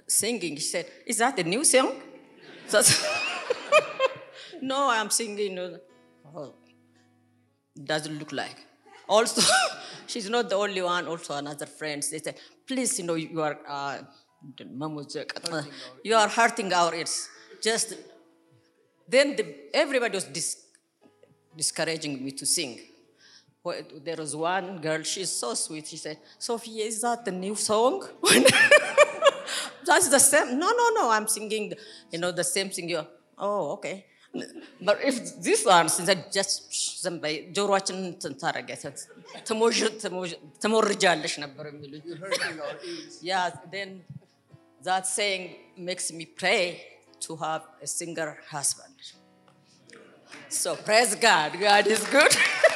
[0.08, 2.02] singing, she said, Is that a new song?
[4.62, 5.60] No, I'm singing.
[5.60, 5.78] uh,
[6.36, 6.56] Oh,
[7.84, 8.58] doesn't look like.
[9.08, 9.42] Also,
[10.08, 12.02] she's not the only one, also another friend.
[12.10, 12.36] They said,
[12.68, 13.58] Please, you know, you are.
[13.68, 13.98] Uh,
[16.04, 17.30] you are hurting our ears.
[17.62, 17.96] Just
[19.08, 20.66] then the, everybody was dis-
[21.56, 22.80] discouraging me to sing.
[23.65, 25.87] Well, There was one girl, she's so sweet.
[25.87, 27.97] She said, Sophia, is that the new song?
[29.87, 30.59] That's the same.
[30.59, 31.73] No, no, no, I'm singing,
[32.13, 32.89] you know, the same thing.
[32.89, 33.07] You're,
[33.39, 34.07] oh, okay.
[34.81, 36.53] But if this one, since I just
[37.05, 39.01] ዝም በይ ጆሮአችን እንትን ታደርጊያለሽ፣
[39.49, 42.05] ትሞዥ- ትሞዥ- ትሞርጃለሽ ነበር የሚሉኝ።
[43.31, 43.89] Yeah, then
[44.89, 45.45] that saying
[45.89, 46.63] makes me pray
[47.27, 48.97] to have a singer husband.
[50.63, 51.51] So praise God.
[51.69, 52.35] God is good.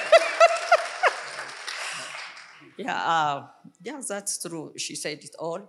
[2.79, 3.47] yeah, uh,
[3.83, 4.73] yeah, that's true.
[4.77, 5.61] She said it all.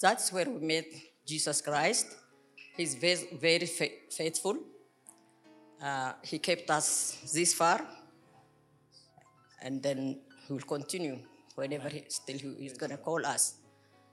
[0.00, 0.86] That's where we met
[1.24, 2.06] Jesus Christ.
[2.76, 4.58] He's very, very fa- faithful.
[5.80, 7.86] Uh, he kept us this far,
[9.62, 11.18] and then he will continue
[11.54, 13.54] whenever he still he is going to call us.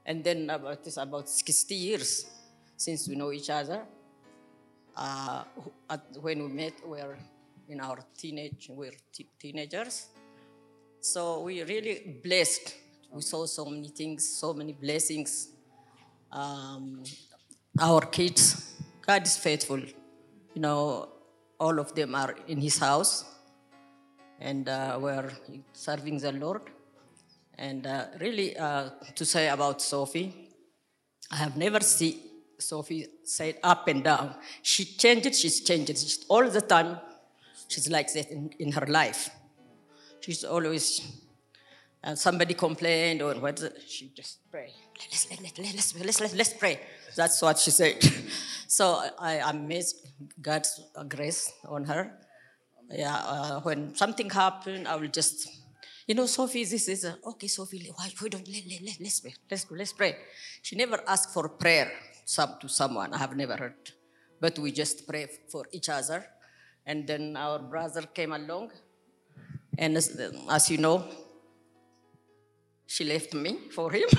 [0.06, 2.26] And then about it's about 60 years
[2.78, 3.84] since we know each other.
[4.95, 5.43] Uh,
[5.89, 7.18] at, when we met, we were
[7.68, 10.08] in our teenage, we were te- teenagers.
[11.06, 12.76] So we really blessed.
[13.12, 15.49] We saw so many things, so many blessings.
[16.32, 17.04] Um,
[17.78, 18.74] our kids,
[19.06, 19.80] God is faithful.
[19.80, 21.10] You know,
[21.60, 23.26] all of them are in His house,
[24.39, 25.30] and uh, we're
[25.74, 26.62] serving the Lord.
[27.58, 30.34] And uh, really, uh, to say about Sophie,
[31.30, 32.18] I have never seen
[32.58, 34.36] Sophie say up and down.
[34.62, 35.97] She changes, she's changing.
[36.30, 36.97] All the time,
[37.68, 39.30] she's like that in, in her life.
[40.24, 41.01] She's always,
[42.01, 44.71] and somebody complained or what, she just pray.
[45.11, 46.80] Let's, let, let, let's, let's, let's, let's pray.
[47.13, 48.01] That's what she said.
[48.67, 50.07] so I amazed
[50.41, 52.17] God's grace on her.
[52.89, 55.49] Yeah, uh, when something happened, I will just,
[56.07, 59.19] you know, Sophie, this is, a, okay, Sophie, why we don't, let, let, let, let's
[59.19, 60.15] pray, let's, let's pray.
[60.61, 61.91] She never asked for prayer
[62.24, 63.91] some, to someone, I have never heard.
[64.39, 66.26] But we just pray for each other.
[66.86, 68.71] And then our brother came along,
[69.76, 70.07] and as,
[70.51, 70.97] as you know,
[72.86, 74.09] she left me for him.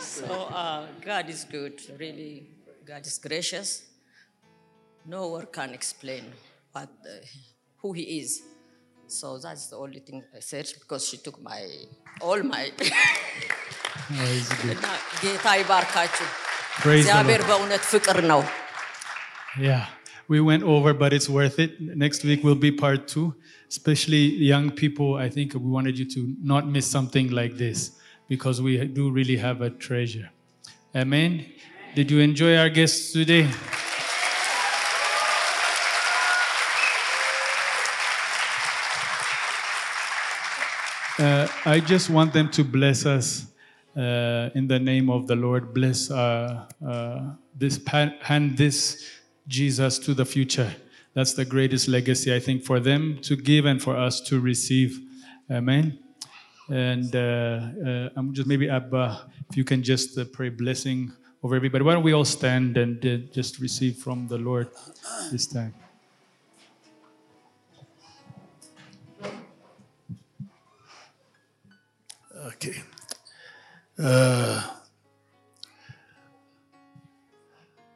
[0.00, 0.24] so
[0.62, 2.32] uh, God is good, really.
[2.84, 3.68] God is gracious.
[5.06, 6.24] No word can explain
[6.72, 7.24] what, uh,
[7.82, 8.30] who He is.
[9.08, 11.62] So that's the only thing I said because she took my
[12.20, 12.64] all my.
[14.72, 14.86] እና
[15.22, 16.26] ጌታ ይባርካችሁ።
[16.82, 17.48] Praise the እግዚአብሔር Lord.
[17.50, 18.40] በእውነት ፍቅር ነው።
[19.68, 19.84] Yeah,
[20.31, 21.81] we went over, but it's worth it.
[21.81, 23.35] Next week will be part two.
[23.67, 28.61] Especially young people, I think we wanted you to not miss something like this because
[28.61, 30.31] we do really have a treasure.
[30.95, 31.47] Amen.
[31.95, 33.43] Did you enjoy our guests today?
[41.19, 43.47] Uh, I just want them to bless us
[43.97, 45.73] uh, in the name of the Lord.
[45.73, 47.81] Bless uh, uh, this,
[48.21, 50.75] hand this Jesus to the future.
[51.13, 54.99] That's the greatest legacy, I think, for them to give and for us to receive.
[55.49, 55.99] Amen.
[56.69, 61.11] And uh, uh, I'm just maybe Abba, if you can just uh, pray blessing
[61.43, 61.83] over everybody.
[61.83, 64.69] Why don't we all stand and uh, just receive from the Lord
[65.31, 65.73] this time?
[72.47, 72.81] Okay.
[73.99, 74.67] Uh,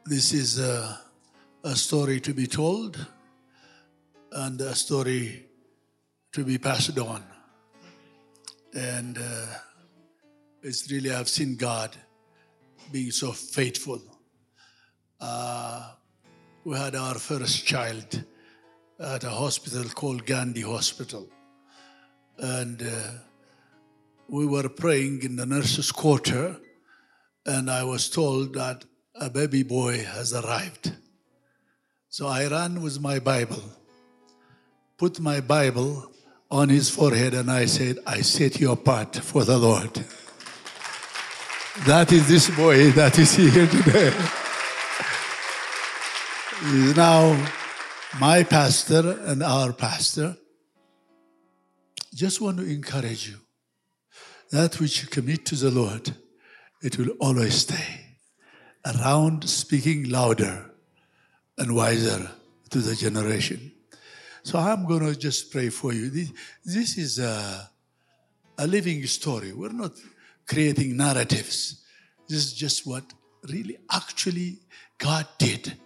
[0.04, 1.00] this is a,
[1.66, 3.04] a story to be told
[4.30, 5.46] and a story
[6.30, 7.24] to be passed on.
[8.72, 9.46] And uh,
[10.62, 11.96] it's really, I've seen God
[12.92, 14.00] being so faithful.
[15.20, 15.90] Uh,
[16.64, 18.22] we had our first child
[19.00, 21.28] at a hospital called Gandhi Hospital.
[22.38, 23.10] And uh,
[24.28, 26.58] we were praying in the nurse's quarter,
[27.44, 28.84] and I was told that
[29.16, 30.92] a baby boy has arrived.
[32.16, 33.62] So I ran with my Bible,
[34.96, 36.10] put my Bible
[36.50, 39.92] on his forehead, and I said, I set you apart for the Lord.
[41.84, 44.14] That is this boy that is here today.
[46.70, 47.36] He is now
[48.18, 50.38] my pastor and our pastor.
[52.14, 53.36] Just want to encourage you
[54.52, 56.14] that which you commit to the Lord,
[56.82, 58.00] it will always stay
[58.86, 60.72] around, speaking louder
[61.58, 62.30] and wiser
[62.70, 63.72] to the generation.
[64.42, 66.10] So I'm going to just pray for you.
[66.10, 66.32] This,
[66.64, 67.68] this is a,
[68.58, 69.52] a living story.
[69.52, 69.92] We're not
[70.46, 71.84] creating narratives.
[72.28, 73.04] This is just what
[73.48, 74.60] really actually
[74.98, 75.76] God did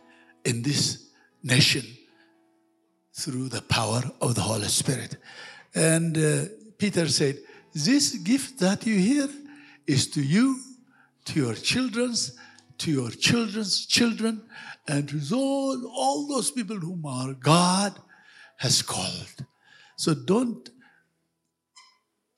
[0.45, 1.09] in this
[1.43, 1.85] nation
[3.15, 5.17] through the power of the Holy Spirit.
[5.75, 6.45] And uh,
[6.79, 7.39] Peter said,
[7.75, 9.29] This gift that you hear
[9.87, 10.59] is to you,
[11.27, 12.37] to your children's,
[12.81, 14.43] to your children's children,
[14.89, 17.95] and to all, all those people whom our God
[18.57, 19.45] has called.
[19.97, 20.69] So don't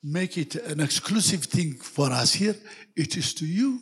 [0.03, 2.55] make it an exclusive thing for us here.
[2.95, 3.79] It is to you,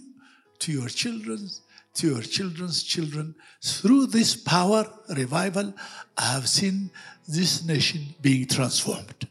[0.60, 1.62] to your children's,
[1.96, 3.34] to your children's children.
[3.64, 5.74] Through this power revival,
[6.16, 6.92] I have seen
[7.28, 9.28] this nation being transformed.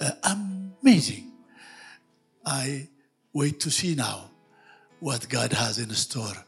[0.00, 0.10] Uh,
[0.82, 1.30] amazing.
[2.44, 2.88] I
[3.32, 4.30] wait to see now
[5.04, 6.46] what God has in store.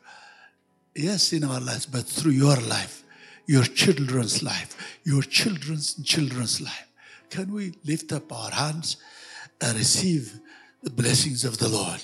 [0.95, 3.05] Yes, in our lives, but through your life,
[3.47, 6.89] your children's life, your children's children's life.
[7.29, 8.97] Can we lift up our hands
[9.61, 10.41] and receive
[10.83, 12.01] the blessings of the Lord?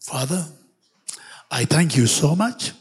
[0.00, 0.46] Father,
[1.50, 2.72] I thank you so much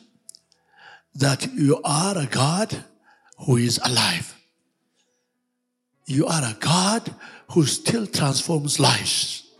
[1.15, 2.85] that you are a God
[3.37, 4.33] who is alive.
[6.05, 7.13] You are a God
[7.49, 9.50] who still transforms lives.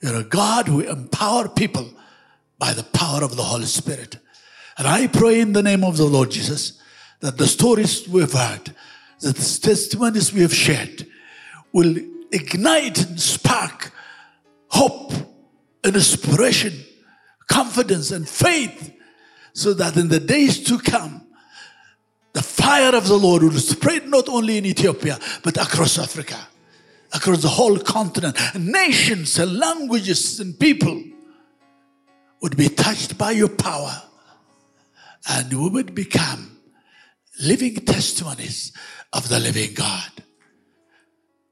[0.00, 1.88] You're a God who empowers people
[2.58, 4.18] by the power of the Holy Spirit.
[4.76, 6.80] And I pray in the name of the Lord Jesus
[7.20, 8.74] that the stories we've heard,
[9.20, 11.06] that the testimonies we have shared
[11.72, 11.96] will
[12.30, 13.92] ignite and spark
[14.68, 15.12] hope
[15.84, 16.72] and inspiration,
[17.48, 18.92] confidence and faith,
[19.52, 21.26] so that in the days to come,
[22.32, 26.48] the fire of the Lord will spread not only in Ethiopia, but across Africa,
[27.14, 28.36] across the whole continent.
[28.58, 31.02] Nations and languages and people
[32.42, 34.02] would be touched by your power
[35.30, 36.58] and we would become
[37.40, 38.72] living testimonies
[39.12, 40.10] of the living God.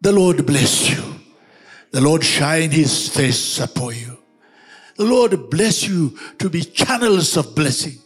[0.00, 1.02] The Lord bless you.
[1.92, 4.18] The Lord shine his face upon you.
[4.96, 7.98] The Lord bless you to be channels of blessing.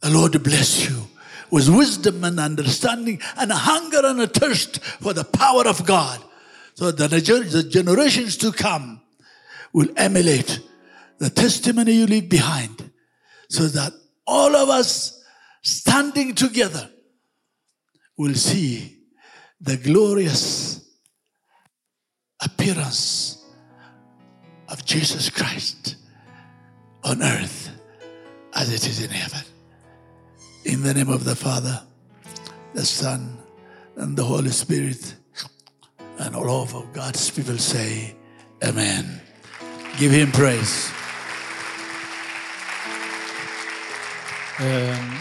[0.00, 1.06] The Lord bless you
[1.50, 6.22] with wisdom and understanding and a hunger and a thirst for the power of God.
[6.74, 9.00] So that the generations to come
[9.72, 10.60] will emulate
[11.18, 12.90] the testimony you leave behind
[13.48, 13.92] so that
[14.26, 15.24] all of us
[15.62, 16.90] standing together
[18.18, 18.98] will see
[19.60, 20.86] the glorious
[22.42, 23.44] appearance
[24.68, 25.96] of Jesus Christ
[27.04, 27.70] on earth
[28.52, 29.55] as it is in heaven.
[30.66, 31.80] In the name of the Father,
[32.74, 33.38] the Son,
[33.94, 35.14] and the Holy Spirit,
[36.18, 38.16] and all of God's people say,
[38.64, 39.20] Amen.
[39.96, 40.90] Give him praise.
[44.58, 45.20] Um,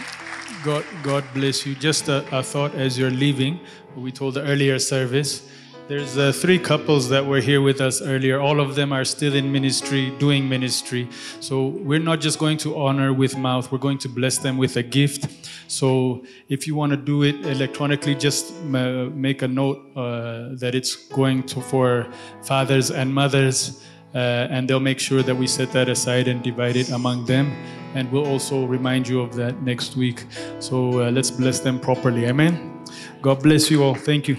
[0.63, 1.75] God, God bless you.
[1.75, 3.59] Just a, a, thought as you're leaving.
[3.95, 5.47] We told the earlier service.
[5.87, 8.39] There's uh, three couples that were here with us earlier.
[8.39, 11.07] All of them are still in ministry, doing ministry.
[11.41, 14.77] So we're not just going to honor with mouth, we're going to bless them with
[14.77, 15.27] a gift.
[15.67, 20.73] So if you want to do it electronically, just uh, make a note uh, that
[20.73, 22.07] it's going to for
[22.41, 23.83] fathers and mothers.
[24.15, 27.51] Uh, and they'll make sure that we set that aside and divide it among them.
[27.93, 30.25] And we'll also remind you of that next week.
[30.59, 32.25] So uh, let's bless them properly.
[32.25, 32.83] Amen.
[33.21, 33.93] God bless you all.
[33.93, 34.37] Thank you.